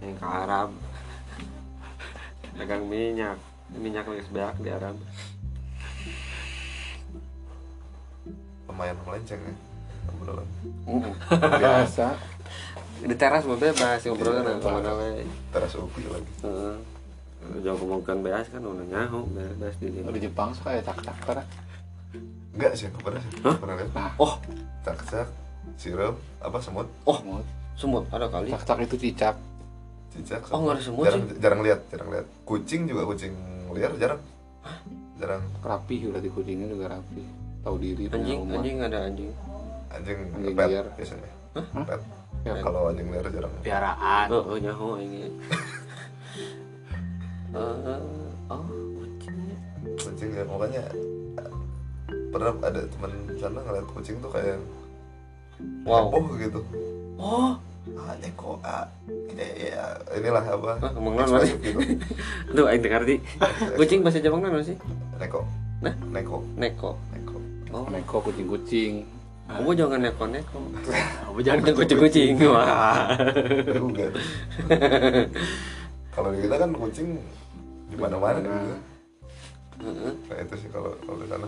yang 0.04 0.12
ke 0.14 0.28
Arab. 0.28 0.76
Dagang 2.52 2.84
minyak. 2.84 3.40
Minyak 3.72 4.04
lagi 4.04 4.28
sebanyak 4.28 4.60
di 4.60 4.70
Arab. 4.70 5.00
Lumayan 8.68 8.98
melenceng 9.02 9.40
ya 9.40 9.56
obrolan. 10.10 10.48
Mm, 10.84 11.14
biasa. 11.64 12.08
Di 13.00 13.16
teras 13.16 13.48
mah 13.48 13.56
bebas 13.56 14.04
ngobrol 14.04 14.36
kan 14.36 14.60
ke 14.60 14.68
mana 14.68 14.92
we 15.00 15.24
teras 15.56 15.80
upi 15.80 16.04
lagi. 16.06 16.28
Heeh. 16.44 16.76
Jauh 17.60 17.80
ngomongkan 17.80 18.20
bebas 18.20 18.48
kan 18.48 18.62
udah 18.62 18.86
nyaho 18.86 19.24
bebas 19.32 19.74
di 19.80 19.88
di 19.90 20.00
sini 20.04 20.20
Jepang 20.20 20.52
suka 20.52 20.76
ya 20.76 20.82
cak 20.84 21.00
cak 21.02 21.18
karena 21.24 21.44
enggak 22.50 22.72
sih 22.76 22.86
aku 22.88 23.00
pernah 23.00 23.22
sih. 23.24 23.32
Pernah 23.40 23.76
lihat. 23.80 23.92
Oh. 24.18 24.34
Cak 24.84 25.00
cak 25.08 25.28
sirup 25.76 26.16
apa 26.40 26.58
semut? 26.60 26.88
Oh 27.06 27.16
semut. 27.16 27.46
semut 27.76 28.04
ada 28.12 28.28
kali. 28.28 28.52
Cak 28.52 28.64
cak 28.66 28.80
itu 28.84 28.96
cicak. 29.00 29.36
Cicak 30.10 30.42
Oh, 30.52 30.66
nggak 30.66 30.76
ada 30.76 30.84
semut 30.84 31.04
jarang, 31.06 31.24
sih? 31.30 31.38
jarang 31.40 31.62
lihat 31.64 31.80
jarang 31.88 32.10
lihat. 32.12 32.26
Kucing 32.44 32.82
juga 32.86 33.06
kucing 33.06 33.34
liar 33.72 33.94
jarang. 33.96 34.22
Jarang. 35.16 35.44
Rapi 35.62 35.96
udah 36.10 36.20
di 36.20 36.30
kucingnya 36.30 36.68
juga 36.68 36.98
rapi. 36.98 37.24
Tahu 37.64 37.76
diri 37.78 38.04
anjing 38.10 38.40
rumah. 38.44 38.56
anjing 38.60 38.78
ada 38.82 38.98
anjing. 39.08 39.32
Anjing 39.90 40.18
Anjing 40.34 40.56
pet 40.56 40.68
liar. 40.68 40.86
biasanya. 40.96 41.32
Pet. 41.88 42.02
Ya, 42.44 42.54
kalau 42.60 42.82
anjing 42.90 43.08
liar 43.08 43.28
jarang. 43.30 43.52
Piaraan. 43.62 44.28
Oh, 44.34 44.44
oh 44.52 44.58
nyaho 44.58 44.98
ini 45.00 45.28
Eh, 47.50 48.00
oh 48.48 48.64
kucing 48.96 49.36
kucing 49.98 50.30
ya 50.32 50.44
makanya 50.44 50.84
pernah 52.30 52.54
ada 52.62 52.82
teman 52.86 53.12
sana 53.36 53.60
ngeliat 53.60 53.86
kucing 53.90 54.16
tuh 54.20 54.30
kayak 54.30 54.58
Wow. 55.84 56.08
heboh 56.08 56.24
gitu 56.38 56.60
oh 57.18 57.58
ah 57.98 58.14
neko 58.18 58.62
ah 58.62 58.86
ya, 59.34 59.48
ya 59.60 59.84
inilah 60.14 60.44
apa 60.46 60.72
ngomong 60.94 61.14
naon, 61.18 61.26
ekspresif 61.36 61.58
gitu 61.60 61.80
Aduh, 62.54 62.66
aing 62.66 62.80
teu 62.80 62.90
ngerti. 62.90 63.16
Kucing 63.76 64.00
bahasa 64.00 64.20
Jepang 64.20 64.40
naon 64.40 64.62
sih? 64.62 64.78
neko 65.18 65.42
Nah? 65.82 65.94
neko 66.10 66.38
Neko. 66.56 66.90
neko 67.12 67.36
Oh, 67.70 67.86
neko 67.88 68.16
kucing-kucing 68.24 69.04
kamu 69.50 69.74
jangan 69.74 70.00
neko-neko. 70.00 70.58
kamu 71.26 71.40
jangan 71.44 71.60
Jangan 71.66 71.76
kucing-kucing. 71.76 72.32
Wah. 72.46 73.10
kalau 76.20 76.36
kita 76.36 76.56
kan 76.60 76.72
kucing 76.76 77.10
di 77.88 77.96
mana-mana 77.96 78.38
gitu. 78.44 78.76
Heeh. 79.80 80.14
nah 80.28 80.38
itu 80.44 80.56
sih 80.60 80.70
kalau 80.70 80.92
kalau 81.00 81.18
di 81.24 81.28
sana 81.32 81.48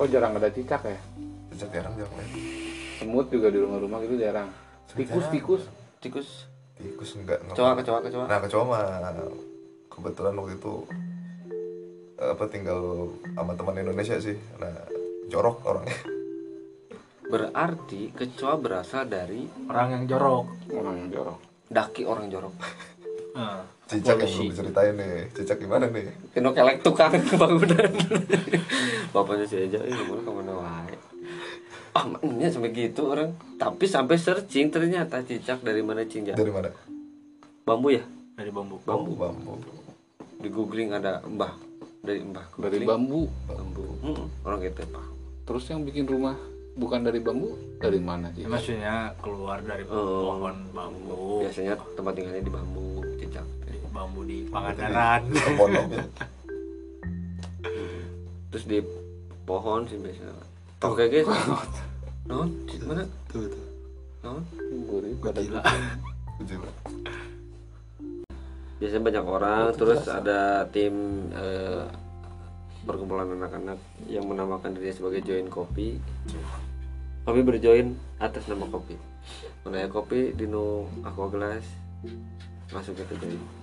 oh 0.00 0.06
jarang 0.08 0.32
ada 0.34 0.48
cicak 0.48 0.80
ya 0.82 0.96
cicak 1.52 1.70
jarang 1.76 1.92
jarang 1.92 2.16
ya 2.16 2.26
semut 2.96 3.28
juga 3.28 3.52
di 3.52 3.58
rumah-rumah 3.60 4.00
gitu 4.00 4.16
jarang 4.16 4.48
tikus 4.96 5.26
tikus 5.28 5.62
Tikus. 6.00 6.28
tikus 6.80 7.10
enggak 7.12 7.44
Kecoa, 7.44 7.76
kecoa, 7.76 7.98
kecoa. 8.00 8.24
nah 8.24 8.40
kecoa 8.40 8.62
mah 8.64 9.12
kebetulan 9.92 10.32
waktu 10.32 10.56
itu 10.56 10.72
apa 12.16 12.44
tinggal 12.48 12.80
sama 13.36 13.52
teman 13.52 13.76
Indonesia 13.76 14.16
sih 14.16 14.36
nah 14.56 14.72
jorok 15.28 15.60
orangnya 15.64 15.96
Berarti 17.30 18.10
kecoa 18.10 18.58
berasal 18.58 19.06
dari 19.06 19.46
orang 19.70 19.88
yang 19.94 20.04
jorok 20.08 20.46
orang 20.74 20.94
yang 20.98 21.08
jorok 21.14 21.38
daki 21.70 22.02
orang 22.02 22.26
jorok. 22.26 22.50
Heeh. 23.38 23.62
Cicak 23.90 24.16
yang 24.16 24.30
belum 24.30 24.48
diceritain 24.48 24.94
nih 24.94 25.12
cicak 25.32 25.58
gimana 25.58 25.84
nih 25.86 26.06
Kino 26.30 26.50
kelek 26.50 26.78
tukang 26.80 27.10
kebangunan. 27.10 27.90
Bapaknya 29.12 29.44
si 29.44 29.56
Eja, 29.60 29.78
ini 29.80 29.92
ke 29.92 30.04
mana 30.06 30.22
ke 30.22 30.30
mana 30.30 30.52
wae. 30.54 30.94
Ah, 31.90 32.06
ini 32.22 32.46
sampai 32.46 32.70
gitu 32.70 33.10
orang. 33.10 33.34
Tapi 33.56 33.84
sampai 33.84 34.14
searching 34.14 34.70
ternyata 34.70 35.18
cicak 35.20 35.58
dari 35.60 35.82
mana 35.82 36.04
cinja? 36.04 36.32
dari 36.32 36.48
mana 36.48 36.70
Bambu 37.60 37.90
ya? 37.90 38.02
dari 38.32 38.48
bambu 38.48 38.80
bambu 38.80 39.12
bambu 39.12 39.52
Di 40.38 40.48
googling 40.48 40.88
ada 40.90 41.20
mbah 41.22 41.52
dari 42.00 42.22
mbah. 42.22 42.46
dari 42.56 42.80
bambu 42.80 43.28
bambu. 43.44 43.84
Hmm, 44.00 44.26
orang 44.42 44.64
gitu 44.64 44.80
pak. 44.86 45.04
terus 45.44 45.66
yang 45.66 45.82
bikin 45.82 46.06
rumah 46.06 46.38
bukan 46.72 47.02
dari 47.02 47.18
bambu 47.18 47.52
dari 47.76 47.98
mana 47.98 48.32
sih 48.32 48.40
Ya, 48.40 48.48
maksudnya 48.48 48.94
keluar 49.18 49.60
dari 49.60 49.84
Oh. 49.84 50.38
pohon 50.38 50.56
bambu 50.70 51.44
Biasanya 51.44 51.76
tempat 51.92 52.12
tinggalnya 52.14 52.40
di 52.40 52.48
bambu 52.50 52.86
cicak. 53.18 53.44
Bambu 54.00 54.24
di 54.24 54.48
Pangandaran 54.48 55.28
ke 55.36 55.50
Terus 58.50 58.64
di 58.64 58.78
pohon 59.44 59.84
sih 59.84 60.00
biasanya. 60.00 60.32
Tuh 60.80 60.96
kayak 60.96 61.20
gitu. 61.20 61.30
Non, 62.24 62.48
mana? 62.88 63.04
tuh 63.28 63.44
tuh 63.44 63.66
Non. 64.24 64.40
Gurih, 64.88 65.12
pada 65.20 65.40
Gila. 65.44 65.60
biasanya 68.80 69.12
banyak 69.12 69.26
orang 69.28 69.64
terus 69.76 70.08
ada 70.08 70.64
tim 70.72 71.28
eh, 71.36 71.84
perkumpulan 72.88 73.28
anak-anak 73.36 73.76
yang 74.08 74.24
menamakan 74.24 74.72
dirinya 74.72 74.96
sebagai 74.96 75.20
join 75.20 75.52
kopi 75.52 76.00
kami 77.28 77.44
berjoin 77.44 77.92
atas 78.16 78.48
nama 78.48 78.64
kopi 78.72 78.96
mana 79.68 79.84
ya 79.84 79.88
kopi 79.92 80.32
dino 80.32 80.88
aqua 81.04 81.28
gelas 81.28 81.60
langsung 82.72 82.96
kita 82.96 83.20
join 83.20 83.59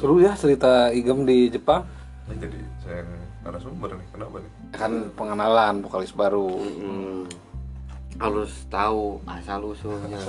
seru 0.00 0.16
ya 0.24 0.32
cerita 0.32 0.88
Igem 0.94 1.28
di 1.28 1.52
Jepang. 1.52 1.84
Nah, 2.28 2.36
jadi 2.40 2.60
saya 2.80 3.04
yang 3.04 3.10
narasumber 3.44 3.90
nih 3.96 4.08
kenapa 4.16 4.36
nih? 4.40 4.52
Kan 4.72 4.92
pengenalan 5.12 5.74
vokalis 5.84 6.12
baru. 6.16 6.48
Hmm, 6.56 7.24
harus 8.20 8.52
tahu 8.68 9.16
asal 9.24 9.64
usulnya 9.64 10.20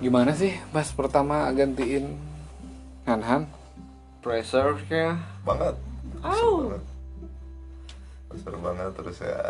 gimana 0.00 0.32
sih 0.32 0.56
pas 0.72 0.88
pertama 0.92 1.44
gantiin 1.52 2.16
Han-Han? 3.04 3.48
Pressure 4.24 4.80
nya 4.90 5.20
banget. 5.44 5.76
Banget. 6.20 6.82
Seru 8.36 8.58
banget 8.60 8.92
terus 8.96 9.16
ya 9.24 9.40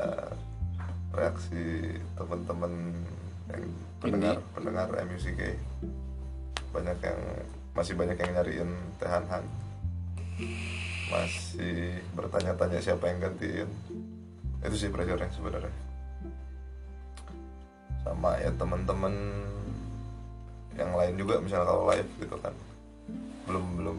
reaksi 1.11 1.97
teman-teman 2.15 2.73
yang 3.51 3.65
pendengar 3.99 4.37
pendengar 4.53 4.87
MUCK 5.07 5.41
banyak 6.77 6.99
yang 7.01 7.21
masih 7.73 7.97
banyak 7.97 8.17
yang 8.21 8.31
nyariin 8.37 8.71
Teh 9.01 9.09
Han 9.09 9.25
masih 11.07 12.03
bertanya-tanya 12.13 12.83
siapa 12.83 13.09
yang 13.09 13.19
gantiin. 13.23 13.71
Itu 14.61 14.77
sih 14.77 14.91
pressure 14.91 15.23
sebenarnya. 15.31 15.75
Sama 18.03 18.39
ya 18.43 18.51
teman-teman 18.55 19.15
yang 20.77 20.93
lain 20.93 21.15
juga 21.17 21.41
misalnya 21.41 21.67
kalau 21.73 21.89
live 21.89 22.11
gitu 22.21 22.37
kan. 22.43 22.55
Belum 23.47 23.65
belum 23.79 23.99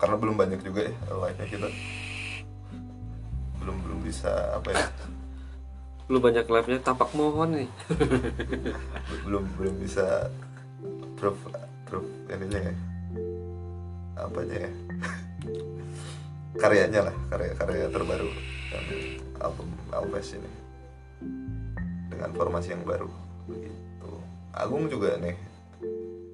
karena 0.00 0.16
belum 0.16 0.36
banyak 0.36 0.60
juga 0.66 0.90
ya 0.90 0.94
live 1.14 1.38
nya 1.38 1.46
kita. 1.46 1.68
Belum 3.62 3.76
belum 3.86 3.98
bisa 4.02 4.32
apa 4.58 4.68
ya? 4.74 4.84
Lu 6.10 6.18
banyak 6.18 6.46
live 6.50 6.68
nya 6.74 6.78
tapak 6.82 7.14
mohon 7.14 7.54
nih. 7.54 7.70
Belum 9.24 9.46
belum 9.54 9.74
bisa 9.78 10.26
proof 11.14 11.38
proof 11.90 12.06
ininya 12.30 12.70
ya. 12.70 12.74
Apanya 14.22 14.56
ya? 14.62 14.70
Karyanya 16.62 17.00
lah 17.10 17.16
karya 17.34 17.52
karya 17.58 17.86
terbaru 17.90 18.30
yang 18.70 18.86
album 19.42 19.68
Alves 19.90 20.38
ini. 20.38 20.50
Dengan 22.06 22.30
formasi 22.36 22.76
yang 22.76 22.84
baru 22.86 23.10
gitu 23.50 24.12
Agung 24.54 24.86
juga 24.86 25.18
nih 25.18 25.34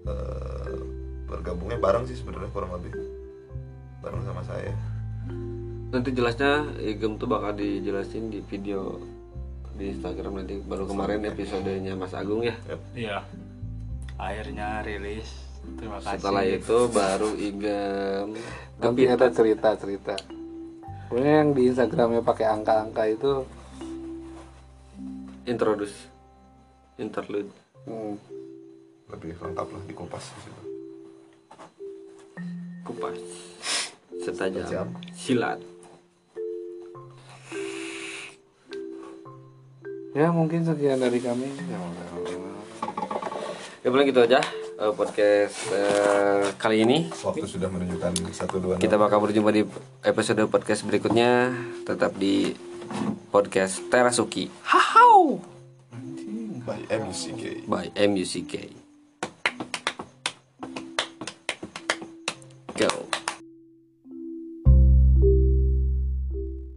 eh, 0.05 0.77
bergabungnya 1.31 1.79
bareng 1.81 2.05
sih 2.05 2.21
sebenarnya 2.21 2.53
kurang 2.53 2.77
lebih. 2.77 2.93
Bareng 4.05 4.23
sama 4.29 4.45
saya. 4.45 4.77
Nanti 5.95 6.11
jelasnya 6.13 6.77
Igem 6.83 7.17
tuh 7.17 7.31
bakal 7.31 7.57
dijelasin 7.57 8.29
di 8.29 8.45
video 8.45 9.01
di 9.79 9.95
Instagram 9.95 10.43
nanti. 10.43 10.59
Baru 10.61 10.85
kemarin 10.91 11.23
episodenya 11.25 11.95
Mas 11.95 12.13
Agung 12.13 12.43
ya. 12.43 12.57
Iya. 12.93 13.23
Akhirnya 14.17 14.81
rilis 14.83 15.46
terima 15.75 15.99
kasih. 15.99 16.19
Setelah 16.19 16.45
itu 16.47 16.79
baru 16.95 17.31
Igem 17.35 18.27
tapi 18.77 19.09
ada 19.09 19.27
cerita-cerita 19.33 20.37
Pokoknya 21.07 21.33
yang 21.39 21.51
di 21.55 21.71
Instagramnya 21.71 22.19
pakai 22.19 22.51
angka-angka 22.51 23.07
itu 23.07 23.47
introduce. 25.47 25.95
Interlude. 26.99 27.47
Hmm, 27.87 28.19
lebih 29.14 29.39
lengkap 29.39 29.67
lah 29.71 29.83
dikupas 29.87 30.25
di 30.27 30.39
situ. 30.43 30.62
Kupas. 32.83 33.19
Setajam. 34.19 34.67
Setajam. 34.67 34.89
silat. 35.14 35.61
Ya 40.11 40.35
mungkin 40.35 40.67
sekian 40.67 40.99
dari 40.99 41.23
kami. 41.23 41.47
Ya 43.87 43.89
paling 43.95 44.11
gitu 44.11 44.27
aja 44.27 44.43
eh, 44.77 44.93
podcast 44.93 45.57
eh, 45.72 46.45
kali 46.61 46.85
ini. 46.85 47.09
Waktu 47.11 47.47
sudah 47.49 47.68
menunjukkan 47.72 48.12
satu 48.33 48.61
dua 48.61 48.74
kita 48.77 49.01
bakal 49.01 49.24
berjumpa 49.24 49.51
di 49.53 49.62
episode 50.05 50.45
podcast 50.49 50.85
berikutnya. 50.85 51.53
Tetap 51.89 52.14
di 52.16 52.53
podcast 53.33 53.83
Terasuki. 53.89 54.53
By 56.66 56.83
MUCK 56.91 57.70
by 57.70 57.95
MUCK 57.95 58.55
go 62.74 63.06